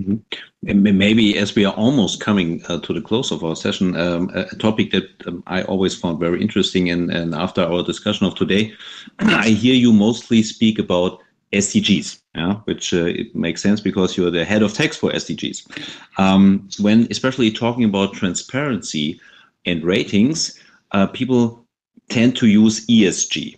Mm-hmm. 0.00 0.98
Maybe 0.98 1.38
as 1.38 1.54
we 1.54 1.64
are 1.64 1.72
almost 1.72 2.20
coming 2.20 2.62
uh, 2.68 2.80
to 2.80 2.92
the 2.92 3.00
close 3.00 3.30
of 3.32 3.42
our 3.42 3.56
session, 3.56 3.96
um, 3.96 4.30
a, 4.34 4.44
topic 4.56 4.90
that 4.90 5.08
um, 5.26 5.42
I 5.46 5.62
always 5.62 5.94
found 5.94 6.20
very 6.20 6.42
interesting, 6.42 6.90
and, 6.90 7.10
and 7.10 7.34
after 7.34 7.62
our 7.62 7.82
discussion 7.82 8.26
of 8.26 8.34
today, 8.34 8.74
I 9.18 9.48
hear 9.48 9.74
you 9.74 9.92
mostly 9.92 10.42
speak 10.42 10.78
about 10.78 11.20
SDGs, 11.52 12.20
yeah, 12.34 12.54
which 12.64 12.92
uh, 12.92 13.06
it 13.06 13.34
makes 13.34 13.62
sense 13.62 13.80
because 13.80 14.16
you're 14.16 14.30
the 14.30 14.44
head 14.44 14.62
of 14.62 14.74
tax 14.74 14.96
for 14.96 15.10
SDGs. 15.12 15.66
Um, 16.18 16.68
when 16.78 17.06
especially 17.10 17.50
talking 17.50 17.84
about 17.84 18.12
transparency 18.12 19.18
and 19.64 19.82
ratings, 19.82 20.60
uh, 20.92 21.06
people 21.06 21.64
tend 22.10 22.36
to 22.36 22.46
use 22.46 22.86
ESG. 22.86 23.56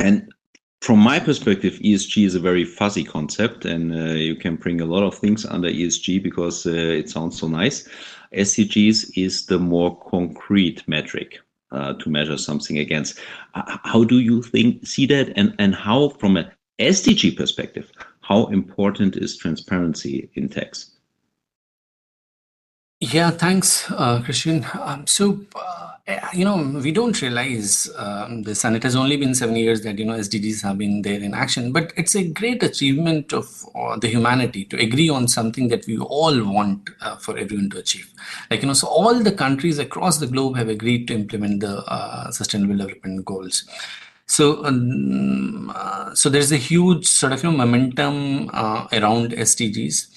And 0.00 0.32
from 0.80 1.00
my 1.00 1.18
perspective, 1.18 1.74
ESG 1.74 2.24
is 2.24 2.34
a 2.34 2.40
very 2.40 2.64
fuzzy 2.64 3.04
concept, 3.04 3.64
and 3.64 3.92
uh, 3.92 4.12
you 4.12 4.36
can 4.36 4.56
bring 4.56 4.80
a 4.80 4.86
lot 4.86 5.02
of 5.02 5.14
things 5.14 5.44
under 5.44 5.68
ESG 5.68 6.22
because 6.22 6.66
uh, 6.66 6.70
it 6.70 7.10
sounds 7.10 7.38
so 7.38 7.48
nice. 7.48 7.88
SDGs 8.32 9.10
is 9.16 9.46
the 9.46 9.58
more 9.58 9.98
concrete 10.10 10.86
metric 10.86 11.38
uh, 11.72 11.94
to 11.94 12.10
measure 12.10 12.38
something 12.38 12.78
against. 12.78 13.18
how 13.54 14.04
do 14.04 14.20
you 14.20 14.42
think 14.42 14.86
see 14.86 15.06
that, 15.06 15.32
and 15.36 15.54
and 15.58 15.74
how, 15.74 16.10
from 16.10 16.36
an 16.36 16.50
SDG 16.78 17.36
perspective, 17.36 17.90
how 18.20 18.46
important 18.46 19.16
is 19.16 19.36
transparency 19.36 20.30
in 20.34 20.48
tax? 20.48 20.90
Yeah, 23.00 23.30
thanks, 23.30 23.90
uh, 23.90 24.20
Christian. 24.22 24.66
Um, 24.74 25.06
so 25.06 25.40
uh, 25.54 25.92
you 26.32 26.44
know, 26.44 26.56
we 26.82 26.90
don't 26.90 27.20
realize 27.20 27.90
um, 27.96 28.42
this, 28.42 28.64
and 28.64 28.74
it 28.74 28.82
has 28.82 28.96
only 28.96 29.16
been 29.16 29.34
seven 29.34 29.56
years 29.56 29.82
that 29.82 29.98
you 29.98 30.04
know 30.04 30.14
SDGs 30.14 30.62
have 30.62 30.78
been 30.78 31.02
there 31.02 31.20
in 31.20 31.34
action. 31.34 31.70
But 31.72 31.92
it's 31.96 32.14
a 32.14 32.26
great 32.26 32.62
achievement 32.62 33.32
of 33.32 33.66
uh, 33.74 33.96
the 33.98 34.08
humanity 34.08 34.64
to 34.66 34.80
agree 34.80 35.10
on 35.10 35.28
something 35.28 35.68
that 35.68 35.86
we 35.86 35.98
all 35.98 36.42
want 36.44 36.90
uh, 37.02 37.16
for 37.16 37.36
everyone 37.36 37.68
to 37.70 37.78
achieve. 37.78 38.10
Like 38.50 38.62
you 38.62 38.68
know, 38.68 38.74
so 38.74 38.88
all 38.88 39.22
the 39.22 39.32
countries 39.32 39.78
across 39.78 40.18
the 40.18 40.26
globe 40.26 40.56
have 40.56 40.68
agreed 40.68 41.08
to 41.08 41.14
implement 41.14 41.60
the 41.60 41.78
uh, 41.86 42.30
Sustainable 42.30 42.76
Development 42.76 43.24
Goals. 43.24 43.64
So, 44.28 44.62
um, 44.66 45.72
uh, 45.74 46.14
so 46.14 46.28
there's 46.28 46.52
a 46.52 46.58
huge 46.58 47.06
sort 47.06 47.32
of 47.32 47.42
you 47.42 47.50
know 47.50 47.56
momentum 47.56 48.50
uh, 48.52 48.86
around 48.92 49.32
SDGs. 49.32 50.08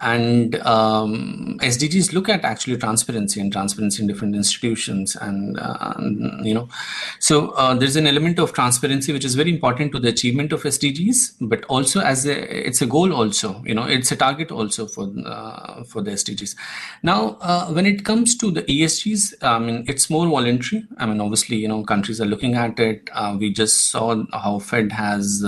And 0.00 0.56
um, 0.56 1.58
SDGs 1.62 2.12
look 2.12 2.28
at 2.28 2.44
actually 2.44 2.76
transparency 2.76 3.40
and 3.40 3.50
transparency 3.50 4.02
in 4.02 4.06
different 4.06 4.34
institutions, 4.34 5.16
and 5.16 5.58
uh, 5.58 5.94
you 6.42 6.52
know, 6.52 6.68
so 7.18 7.50
uh, 7.50 7.74
there's 7.74 7.96
an 7.96 8.06
element 8.06 8.38
of 8.38 8.52
transparency 8.52 9.12
which 9.12 9.24
is 9.24 9.34
very 9.34 9.50
important 9.50 9.92
to 9.92 9.98
the 9.98 10.08
achievement 10.08 10.52
of 10.52 10.62
SDGs, 10.62 11.36
but 11.40 11.64
also 11.64 12.00
as 12.00 12.26
a 12.26 12.66
it's 12.66 12.82
a 12.82 12.86
goal 12.86 13.12
also, 13.12 13.62
you 13.64 13.74
know, 13.74 13.84
it's 13.84 14.12
a 14.12 14.16
target 14.16 14.50
also 14.50 14.86
for 14.86 15.10
uh, 15.24 15.82
for 15.84 16.02
the 16.02 16.10
SDGs. 16.10 16.54
Now, 17.02 17.38
uh, 17.40 17.68
when 17.68 17.86
it 17.86 18.04
comes 18.04 18.36
to 18.36 18.50
the 18.50 18.62
ESGs, 18.64 19.42
I 19.42 19.58
mean, 19.58 19.84
it's 19.88 20.10
more 20.10 20.26
voluntary. 20.26 20.84
I 20.98 21.06
mean, 21.06 21.22
obviously, 21.22 21.56
you 21.56 21.68
know, 21.68 21.82
countries 21.84 22.20
are 22.20 22.26
looking 22.26 22.54
at 22.54 22.78
it. 22.78 23.08
Uh, 23.12 23.36
we 23.38 23.50
just 23.50 23.86
saw 23.86 24.22
how 24.34 24.58
Fed 24.58 24.92
has 24.92 25.42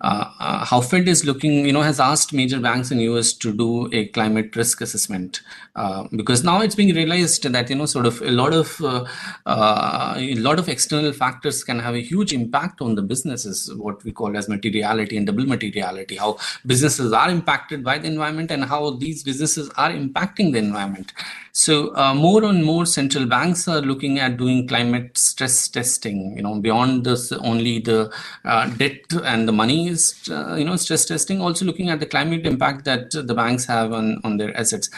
how 0.00 0.80
Fed 0.80 1.08
is 1.08 1.26
looking, 1.26 1.66
you 1.66 1.72
know, 1.74 1.82
has 1.82 2.00
asked 2.00 2.32
major 2.32 2.58
banks 2.58 2.90
in 2.90 3.00
US 3.00 3.34
to 3.34 3.52
do 3.52 3.81
a 3.92 4.06
climate 4.08 4.54
risk 4.56 4.80
assessment 4.80 5.40
uh, 5.76 6.06
because 6.16 6.44
now 6.44 6.60
it's 6.60 6.74
being 6.74 6.94
realized 6.94 7.44
that 7.44 7.70
you 7.70 7.76
know 7.76 7.86
sort 7.86 8.06
of 8.06 8.20
a 8.22 8.30
lot 8.30 8.52
of 8.52 8.80
uh, 8.82 9.04
uh, 9.46 10.14
a 10.16 10.34
lot 10.36 10.58
of 10.58 10.68
external 10.68 11.12
factors 11.12 11.64
can 11.64 11.78
have 11.78 11.94
a 11.94 12.00
huge 12.00 12.32
impact 12.32 12.80
on 12.80 12.94
the 12.94 13.02
businesses 13.02 13.72
what 13.74 14.02
we 14.04 14.12
call 14.12 14.36
as 14.36 14.48
materiality 14.48 15.16
and 15.16 15.26
double 15.26 15.46
materiality 15.46 16.16
how 16.16 16.36
businesses 16.66 17.12
are 17.12 17.30
impacted 17.30 17.82
by 17.82 17.98
the 17.98 18.06
environment 18.06 18.50
and 18.50 18.64
how 18.64 18.90
these 18.90 19.22
businesses 19.22 19.70
are 19.76 19.90
impacting 19.90 20.52
the 20.52 20.58
environment 20.58 21.12
so 21.54 21.94
uh, 21.96 22.14
more 22.14 22.44
and 22.44 22.64
more 22.64 22.86
central 22.86 23.26
banks 23.26 23.68
are 23.68 23.82
looking 23.82 24.18
at 24.18 24.38
doing 24.38 24.66
climate 24.66 25.18
stress 25.18 25.68
testing. 25.68 26.34
You 26.34 26.42
know, 26.42 26.58
beyond 26.58 27.04
this, 27.04 27.30
only 27.30 27.78
the 27.78 28.10
uh, 28.46 28.70
debt 28.70 29.00
and 29.22 29.46
the 29.46 29.52
money 29.52 29.88
is 29.88 30.14
uh, 30.30 30.54
you 30.54 30.64
know 30.64 30.76
stress 30.76 31.04
testing. 31.04 31.42
Also 31.42 31.66
looking 31.66 31.90
at 31.90 32.00
the 32.00 32.06
climate 32.06 32.46
impact 32.46 32.86
that 32.86 33.10
the 33.10 33.34
banks 33.34 33.66
have 33.66 33.92
on 33.92 34.18
on 34.24 34.38
their 34.38 34.56
assets, 34.56 34.88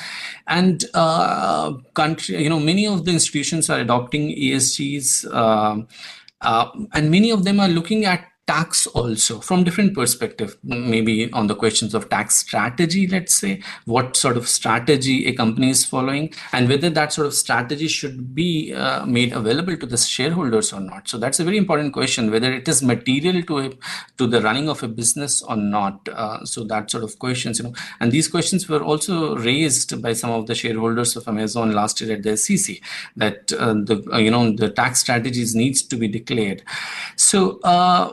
and 0.47 0.85
uh, 0.95 1.73
country. 1.95 2.41
You 2.41 2.51
know, 2.51 2.61
many 2.61 2.87
of 2.87 3.05
the 3.05 3.11
institutions 3.11 3.69
are 3.69 3.81
adopting 3.81 4.29
ESGs. 4.29 5.27
Uh, 5.33 5.83
uh, 6.41 6.71
and 6.93 7.11
many 7.11 7.31
of 7.31 7.45
them 7.45 7.59
are 7.59 7.69
looking 7.69 8.05
at 8.05 8.27
tax 8.47 8.87
also 8.89 9.41
from 9.41 9.65
different 9.65 9.95
perspective 9.95 10.57
maybe 10.63 11.33
on 11.33 11.47
the 11.47 11.55
questions 11.55 11.95
of 11.95 12.09
tax 12.11 12.37
strategy 12.37 13.07
let's 13.07 13.35
say 13.35 13.61
what 13.87 14.17
sort 14.17 14.37
of 14.37 14.47
strategy 14.47 15.27
a 15.27 15.33
company 15.33 15.71
is 15.71 15.85
following 15.85 16.33
and 16.53 16.69
whether 16.69 16.91
that 16.91 17.13
sort 17.13 17.27
of 17.27 17.35
strategy 17.35 17.89
should 17.89 18.35
be 18.35 18.75
uh, 18.75 19.05
made 19.07 19.33
available 19.33 19.77
to 19.77 19.87
the 19.87 19.97
shareholders 19.97 20.73
or 20.73 20.81
not. 20.81 21.09
So 21.09 21.19
that's 21.19 21.41
a 21.41 21.45
very 21.45 21.57
important 21.57 21.93
question 21.93 22.31
whether 22.31 22.53
it 22.53 22.69
is 22.69 22.83
material 22.83 23.43
to 23.45 23.59
a, 23.59 23.71
to 24.19 24.27
the 24.27 24.43
running 24.43 24.69
of 24.69 24.83
a 24.83 24.89
business 24.89 25.43
or 25.43 25.57
not 25.57 26.09
uh, 26.09 26.45
so 26.45 26.65
that 26.65 26.91
sort 26.91 27.05
of 27.05 27.19
questions 27.19 27.59
you 27.59 27.65
know. 27.65 27.75
And 28.01 28.13
these 28.13 28.29
questions 28.29 28.69
were 28.69 28.83
also 28.83 29.37
raised 29.37 30.03
by 30.03 30.13
some 30.13 30.31
of 30.31 30.47
the 30.47 30.55
shareholders 30.55 31.17
of 31.17 31.27
amazon 31.29 31.73
last 31.73 32.01
year 32.01 32.17
at 32.17 32.23
the 32.23 32.37
sec 32.37 32.77
that 33.17 33.53
uh, 33.55 33.75
the 33.75 34.07
uh, 34.13 34.19
you 34.19 34.31
know 34.31 34.55
the 34.55 34.71
tax 34.71 35.01
strategies 35.01 35.55
needs 35.55 35.83
to 35.83 35.97
be 35.97 36.09
declared. 36.09 36.63
So 37.17 37.61
uh, 37.61 38.13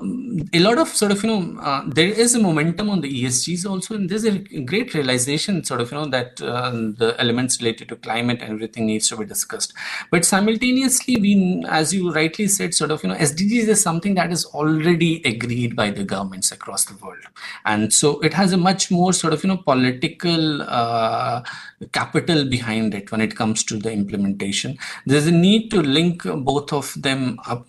a 0.53 0.59
lot 0.59 0.77
of 0.77 0.87
sort 0.87 1.11
of 1.11 1.23
you 1.23 1.29
know 1.29 1.61
uh, 1.61 1.83
there 1.85 2.07
is 2.07 2.35
a 2.35 2.39
momentum 2.39 2.89
on 2.89 3.01
the 3.01 3.23
ESGs 3.23 3.69
also, 3.69 3.95
and 3.95 4.09
there's 4.09 4.25
a 4.25 4.39
great 4.71 4.93
realization 4.93 5.63
sort 5.63 5.81
of 5.81 5.91
you 5.91 5.97
know 5.97 6.05
that 6.05 6.41
uh, 6.41 6.71
the 6.71 7.15
elements 7.19 7.61
related 7.61 7.89
to 7.89 7.95
climate 7.95 8.41
and 8.41 8.51
everything 8.51 8.85
needs 8.85 9.09
to 9.09 9.17
be 9.17 9.25
discussed. 9.25 9.73
But 10.09 10.25
simultaneously, 10.25 11.17
we, 11.17 11.63
as 11.69 11.93
you 11.93 12.11
rightly 12.11 12.47
said, 12.47 12.73
sort 12.73 12.91
of 12.91 13.03
you 13.03 13.09
know 13.09 13.15
SDGs 13.15 13.67
is 13.67 13.81
something 13.81 14.15
that 14.15 14.31
is 14.31 14.45
already 14.45 15.21
agreed 15.23 15.75
by 15.75 15.91
the 15.91 16.03
governments 16.03 16.51
across 16.51 16.85
the 16.85 16.95
world, 17.03 17.23
and 17.65 17.93
so 17.93 18.19
it 18.21 18.33
has 18.33 18.53
a 18.53 18.57
much 18.57 18.91
more 18.91 19.13
sort 19.13 19.33
of 19.33 19.43
you 19.43 19.49
know 19.49 19.57
political 19.57 20.61
uh, 20.63 21.43
capital 21.91 22.45
behind 22.45 22.93
it 22.93 23.11
when 23.11 23.21
it 23.21 23.35
comes 23.35 23.63
to 23.65 23.77
the 23.77 23.91
implementation. 23.91 24.77
There's 25.05 25.27
a 25.27 25.31
need 25.31 25.71
to 25.71 25.81
link 25.81 26.23
both 26.23 26.73
of 26.73 26.93
them 27.01 27.39
up 27.47 27.67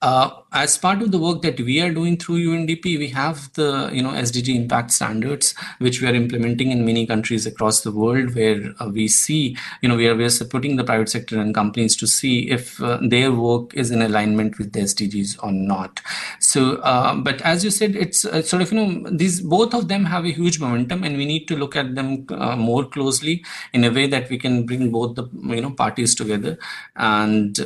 uh, 0.00 0.30
as 0.52 0.78
part 0.78 1.02
of 1.02 1.10
the 1.10 1.18
work 1.18 1.42
that 1.42 1.60
we 1.60 1.80
are 1.80 1.92
doing 1.92 2.16
through 2.16 2.36
UNDP, 2.36 2.98
we 2.98 3.08
have 3.08 3.52
the 3.54 3.90
you 3.92 4.02
know 4.02 4.10
SDG 4.10 4.54
impact 4.54 4.92
standards, 4.92 5.54
which 5.78 6.00
we 6.00 6.08
are 6.08 6.14
implementing 6.14 6.70
in 6.70 6.84
many 6.84 7.06
countries 7.06 7.46
across 7.46 7.82
the 7.82 7.90
world, 7.90 8.34
where 8.34 8.72
uh, 8.80 8.88
we 8.88 9.08
see 9.08 9.56
you 9.82 9.88
know 9.88 9.96
we 9.96 10.08
are 10.08 10.14
we 10.14 10.24
are 10.24 10.30
supporting 10.30 10.76
the 10.76 10.84
private 10.84 11.08
sector 11.08 11.38
and 11.40 11.54
companies 11.54 11.96
to 11.96 12.06
see 12.06 12.48
if 12.50 12.80
uh, 12.80 12.98
their 13.02 13.32
work 13.32 13.74
is 13.74 13.90
in 13.90 14.00
alignment 14.00 14.58
with 14.58 14.72
the 14.72 14.80
SDGs 14.80 15.42
or 15.42 15.52
not. 15.52 16.00
So, 16.38 16.76
uh, 16.76 17.16
but 17.16 17.42
as 17.42 17.64
you 17.64 17.70
said, 17.70 17.96
it's 17.96 18.20
sort 18.20 18.62
of 18.62 18.72
you 18.72 18.78
know 18.78 19.10
these 19.10 19.40
both 19.40 19.74
of 19.74 19.88
them 19.88 20.04
have 20.04 20.24
a 20.24 20.30
huge 20.30 20.60
momentum, 20.60 21.02
and 21.02 21.16
we 21.16 21.26
need 21.26 21.46
to 21.48 21.56
look 21.56 21.76
at 21.76 21.94
them 21.94 22.26
uh, 22.30 22.56
more 22.56 22.84
closely 22.84 23.44
in 23.72 23.84
a 23.84 23.90
way 23.90 24.06
that 24.06 24.28
we 24.30 24.38
can 24.38 24.64
bring 24.66 24.90
both 24.90 25.14
the 25.16 25.24
you 25.54 25.60
know 25.60 25.70
parties 25.70 26.14
together 26.14 26.58
and 26.96 27.58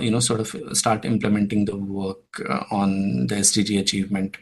you 0.00 0.10
know 0.10 0.20
sort 0.20 0.40
of 0.40 0.76
start 0.76 1.04
implementing 1.04 1.64
the 1.64 1.76
work 1.76 2.18
uh, 2.48 2.64
on 2.70 3.26
the 3.26 3.34
SDG 3.36 3.78
achievement. 3.80 4.36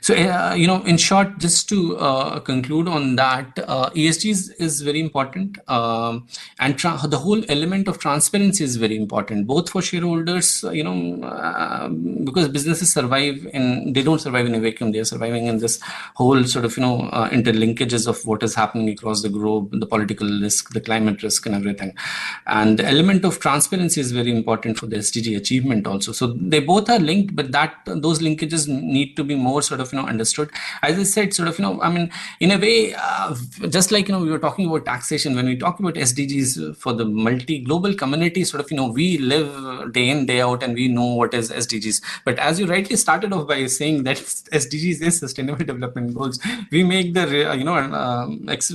So, 0.00 0.14
uh, 0.14 0.54
you 0.54 0.66
know, 0.66 0.82
in 0.82 0.96
short, 0.96 1.38
just 1.38 1.68
to 1.70 1.96
uh, 1.96 2.40
conclude 2.40 2.88
on 2.88 3.16
that, 3.16 3.58
uh, 3.66 3.90
ESG 3.90 4.30
is, 4.30 4.50
is 4.50 4.80
very 4.80 5.00
important. 5.00 5.58
Um, 5.68 6.26
and 6.58 6.78
the 6.78 7.18
whole 7.18 7.42
element 7.48 7.88
of 7.88 7.98
transparency 7.98 8.64
is 8.64 8.76
very 8.76 8.96
important, 8.96 9.46
both 9.46 9.70
for 9.70 9.82
shareholders, 9.82 10.64
you 10.72 10.84
know, 10.84 11.26
uh, 11.26 11.88
because 11.88 12.48
businesses 12.48 12.92
survive 12.92 13.46
in, 13.52 13.92
they 13.92 14.02
don't 14.02 14.20
survive 14.20 14.46
in 14.46 14.54
a 14.54 14.60
vacuum, 14.60 14.92
they're 14.92 15.04
surviving 15.04 15.46
in 15.46 15.58
this 15.58 15.80
whole 16.14 16.44
sort 16.44 16.64
of, 16.64 16.76
you 16.76 16.82
know, 16.82 17.08
uh, 17.12 17.28
interlinkages 17.30 18.06
of 18.06 18.24
what 18.26 18.42
is 18.42 18.54
happening 18.54 18.88
across 18.88 19.22
the 19.22 19.28
globe, 19.28 19.70
the 19.72 19.86
political 20.02 20.28
risk, 20.46 20.72
the 20.78 20.80
climate 20.80 21.22
risk, 21.22 21.46
and 21.46 21.54
everything. 21.54 21.94
And 22.46 22.78
the 22.78 22.86
element 22.86 23.24
of 23.24 23.40
transparency 23.40 24.00
is 24.00 24.12
very 24.12 24.30
important 24.30 24.78
for 24.78 24.86
the 24.86 24.96
SDG 24.96 25.36
achievement 25.36 25.86
also. 25.86 26.12
So 26.12 26.28
they 26.52 26.60
both 26.60 26.90
are 26.90 26.98
linked 26.98 27.36
but 27.36 27.52
that 27.52 27.74
those 27.86 28.20
linkages 28.20 28.68
need 28.68 29.16
to 29.16 29.24
be 29.24 29.34
more 29.34 29.62
sort 29.62 29.80
of 29.80 29.92
you 29.92 29.98
know 29.98 30.06
understood. 30.06 30.50
As 30.82 30.98
i 30.98 31.04
said 31.04 31.34
sort 31.34 31.48
of 31.48 31.58
you 31.58 31.64
know 31.64 31.80
i 31.86 31.90
mean 31.94 32.10
in 32.40 32.50
a 32.56 32.58
way 32.64 32.94
uh, 32.94 33.34
just 33.76 33.92
like 33.94 34.08
you 34.08 34.14
know 34.14 34.22
we 34.26 34.30
were 34.34 34.42
talking 34.46 34.66
about 34.68 34.84
taxation 34.84 35.36
when 35.38 35.46
we 35.46 35.56
talk 35.56 35.80
about 35.80 35.94
sdgs 36.08 36.76
for 36.84 36.92
the 37.00 37.04
multi 37.04 37.58
global 37.68 37.94
community 38.02 38.44
sort 38.44 38.62
of 38.64 38.70
you 38.70 38.76
know 38.76 38.88
we 39.00 39.06
live 39.32 39.92
day 39.92 40.08
in 40.14 40.26
day 40.26 40.40
out 40.40 40.62
and 40.62 40.74
we 40.74 40.88
know 40.88 41.08
what 41.20 41.34
is 41.40 41.50
sdgs 41.64 42.00
but 42.24 42.38
as 42.38 42.60
you 42.60 42.66
rightly 42.66 42.96
started 43.04 43.32
off 43.32 43.46
by 43.52 43.58
saying 43.66 44.02
that 44.08 44.16
sdgs 44.62 45.02
is 45.10 45.18
sustainable 45.18 45.64
development 45.72 46.14
goals 46.14 46.40
we 46.70 46.82
make 46.92 47.14
the 47.14 47.26
you 47.58 47.64
know 47.64 47.76
uh, 47.76 48.26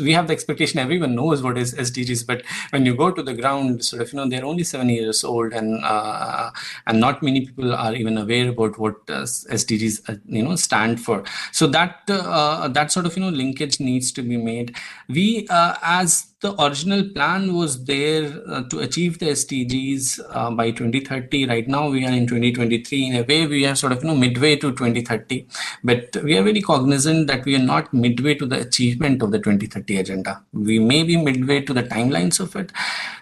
we 0.07 0.13
have 0.13 0.27
the 0.27 0.33
expectation 0.33 0.79
everyone 0.79 1.15
knows 1.19 1.43
what 1.47 1.57
is 1.63 1.73
sdgs 1.85 2.25
but 2.31 2.43
when 2.71 2.85
you 2.85 2.95
go 3.03 3.09
to 3.11 3.23
the 3.29 3.33
ground 3.41 3.83
sort 3.83 4.01
of 4.01 4.11
you 4.11 4.17
know 4.17 4.27
they're 4.29 4.49
only 4.51 4.63
seven 4.63 4.89
years 4.89 5.23
old 5.23 5.53
and 5.53 5.83
uh, 5.83 6.49
and 6.85 6.99
not 6.99 7.21
many 7.21 7.45
people 7.45 7.73
are 7.73 7.93
even 7.93 8.17
aware 8.17 8.49
about 8.49 8.77
what 8.77 8.95
uh, 9.09 9.23
SDGs 9.59 10.09
uh, 10.09 10.15
you 10.25 10.43
know 10.43 10.55
stand 10.55 10.99
for. 11.01 11.23
So 11.51 11.67
that 11.67 12.01
uh, 12.09 12.67
that 12.69 12.91
sort 12.91 13.05
of 13.05 13.15
you 13.15 13.23
know 13.23 13.29
linkage 13.29 13.79
needs 13.79 14.11
to 14.13 14.21
be 14.21 14.37
made. 14.37 14.75
We 15.09 15.47
as 15.49 16.25
the 16.39 16.53
original 16.63 17.03
plan 17.15 17.55
was 17.55 17.83
there 17.85 18.31
uh, 18.47 18.61
to 18.69 18.79
achieve 18.79 19.17
the 19.17 19.25
SDGs 19.27 20.19
uh, 20.29 20.51
by 20.51 20.69
2030. 20.69 21.47
Right 21.47 21.67
now, 21.67 21.89
we 21.89 22.05
are 22.05 22.11
in 22.11 22.27
2023. 22.27 23.07
In 23.07 23.15
a 23.15 23.23
way, 23.23 23.47
we 23.47 23.65
are 23.65 23.73
sort 23.73 23.91
of 23.91 24.03
you 24.03 24.09
know 24.09 24.15
midway 24.15 24.55
to 24.57 24.69
2030, 24.71 25.47
but 25.83 26.15
we 26.23 26.37
are 26.37 26.43
very 26.43 26.61
cognizant 26.61 27.25
that 27.25 27.43
we 27.43 27.55
are 27.55 27.65
not 27.73 27.91
midway 27.91 28.35
to 28.35 28.45
the 28.45 28.59
achievement 28.59 29.23
of 29.23 29.31
the 29.31 29.39
2030 29.39 29.97
agenda. 29.97 30.43
We 30.53 30.77
may 30.77 31.01
be 31.03 31.17
midway 31.17 31.61
to 31.61 31.73
the 31.73 31.83
timelines 31.83 32.39
of 32.39 32.55
it. 32.55 32.71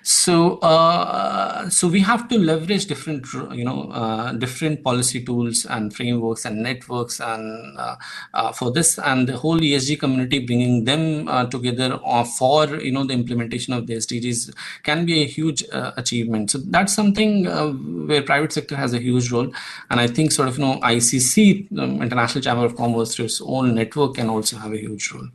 So, 0.04 0.58
uh, 0.58 1.70
so 1.70 1.88
we 1.88 2.02
have 2.02 2.28
to 2.28 2.38
leverage 2.38 2.86
different 2.88 3.26
you 3.54 3.64
know 3.64 3.92
uh, 3.92 4.34
different 4.34 4.84
policy 4.84 5.24
tools 5.24 5.66
and 5.66 5.96
frameworks 5.96 6.44
and 6.44 6.62
networks 6.62 7.22
and 7.22 7.78
uh, 7.78 7.96
uh, 8.34 8.52
for 8.52 8.72
this 8.72 9.00
and 9.00 9.30
the 9.30 9.38
whole 9.38 9.58
ESG 9.58 10.02
community, 10.02 10.40
bringing 10.40 10.84
them 10.84 11.50
together 11.50 11.98
for 12.38 12.66
you 12.82 12.92
know 12.92 13.05
the 13.08 13.14
implementation 13.14 13.74
of 13.74 13.88
the 13.88 13.96
SDGs 13.96 14.54
can 14.84 15.06
be 15.06 15.22
a 15.22 15.26
huge 15.26 15.64
uh, 15.72 15.92
achievement. 15.98 16.52
So 16.52 16.60
that's 16.60 16.94
something 16.94 17.48
uh, 17.48 17.72
where 17.72 18.22
private 18.22 18.52
sector 18.52 18.76
has 18.76 18.94
a 18.94 19.00
huge 19.00 19.32
role, 19.32 19.52
and 19.90 20.00
I 20.00 20.08
think 20.08 20.32
sort 20.32 20.48
of 20.48 20.58
you 20.58 20.66
know 20.66 20.80
ICC, 20.80 21.78
um, 21.80 22.02
International 22.02 22.44
Chamber 22.44 22.66
of 22.66 22.76
Commerce, 22.76 23.16
through 23.16 23.26
its 23.26 23.42
own 23.42 23.76
network, 23.76 24.16
can 24.16 24.30
also 24.30 24.58
have 24.58 24.74
a 24.74 24.78
huge 24.78 25.12
role. 25.12 25.28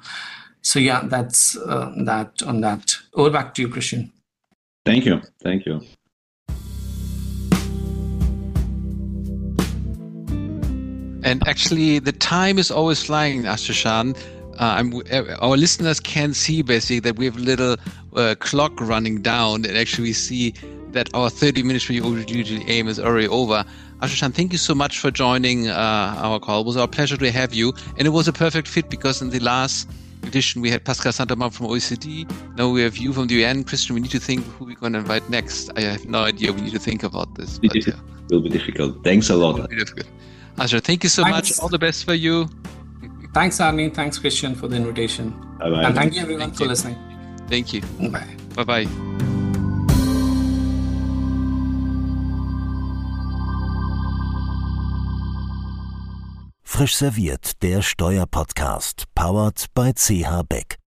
So 0.62 0.78
yeah, 0.78 1.02
that's 1.04 1.56
uh, 1.56 1.92
that 2.04 2.42
on 2.42 2.60
that. 2.60 2.96
Over 3.14 3.30
back 3.30 3.54
to 3.54 3.62
you, 3.62 3.68
Christian. 3.68 4.12
Thank 4.84 5.06
you. 5.06 5.20
Thank 5.42 5.66
you. 5.66 5.80
And 11.22 11.46
actually, 11.46 11.98
the 11.98 12.12
time 12.12 12.58
is 12.58 12.70
always 12.70 13.04
flying, 13.04 13.42
Atesham 13.42 14.16
uh, 14.60 14.84
uh, 15.10 15.36
our 15.40 15.56
listeners 15.56 15.98
can 15.98 16.34
see 16.34 16.60
basically 16.60 17.00
that 17.00 17.16
we 17.16 17.24
have 17.24 17.36
a 17.36 17.40
little 17.40 17.76
uh, 18.14 18.34
clock 18.40 18.78
running 18.80 19.22
down 19.22 19.64
and 19.64 19.76
actually 19.76 20.04
we 20.04 20.12
see 20.12 20.54
that 20.92 21.08
our 21.14 21.30
30 21.30 21.62
minutes 21.62 21.88
we 21.88 21.96
usually 21.96 22.68
aim 22.68 22.86
is 22.86 23.00
already 23.00 23.26
over. 23.28 23.64
Atesham, 24.00 24.34
thank 24.34 24.52
you 24.52 24.58
so 24.58 24.74
much 24.74 24.98
for 24.98 25.10
joining 25.10 25.68
uh, 25.68 26.14
our 26.18 26.38
call. 26.38 26.60
It 26.60 26.66
was 26.66 26.76
our 26.76 26.88
pleasure 26.88 27.16
to 27.16 27.30
have 27.30 27.54
you. 27.54 27.72
And 27.96 28.06
it 28.06 28.10
was 28.10 28.28
a 28.28 28.32
perfect 28.34 28.68
fit 28.68 28.90
because 28.90 29.22
in 29.22 29.30
the 29.30 29.40
last 29.40 29.88
edition 30.24 30.60
we 30.60 30.70
had 30.70 30.84
Pascal 30.84 31.12
Saint-Amans 31.12 31.54
from 31.54 31.66
OECD. 31.66 32.30
Now 32.56 32.68
we 32.68 32.82
have 32.82 32.98
you 32.98 33.14
from 33.14 33.28
the 33.28 33.42
UN. 33.42 33.64
Christian, 33.64 33.94
we 33.94 34.02
need 34.02 34.10
to 34.10 34.20
think 34.20 34.44
who 34.44 34.66
we're 34.66 34.76
going 34.76 34.92
to 34.92 34.98
invite 34.98 35.28
next. 35.30 35.70
I 35.76 35.80
have 35.82 36.04
no 36.04 36.24
idea. 36.24 36.52
We 36.52 36.60
need 36.60 36.72
to 36.72 36.78
think 36.78 37.02
about 37.02 37.34
this. 37.34 37.58
But, 37.58 37.76
it 37.76 37.94
will 38.30 38.42
be 38.42 38.50
difficult. 38.50 39.02
Thanks 39.04 39.30
a 39.30 39.36
lot. 39.36 39.70
Asher, 40.58 40.80
thank 40.80 41.02
you 41.02 41.08
so 41.08 41.22
Thanks. 41.22 41.50
much. 41.50 41.60
All 41.60 41.70
the 41.70 41.78
best 41.78 42.04
for 42.04 42.14
you. 42.14 42.46
Thanks, 43.32 43.58
Arnie. 43.58 43.94
Thanks, 43.94 44.18
Christian, 44.18 44.54
for 44.54 44.66
the 44.68 44.76
invitation. 44.76 45.30
Bye-bye. 45.58 45.84
And 45.84 45.94
thank 45.94 46.14
you, 46.14 46.20
everyone, 46.22 46.48
thank 46.48 46.56
for 46.56 46.64
you. 46.64 46.68
listening. 46.70 46.96
Thank 47.48 47.72
you. 47.72 47.82
Bye. 48.10 48.36
Bye-bye. 48.56 48.86
Frisch 56.64 56.94
serviert, 56.96 57.62
der 57.62 57.82
Steuerpodcast, 57.82 59.04
powered 59.14 59.66
by 59.74 59.92
CH 59.92 60.42
Beck. 60.48 60.79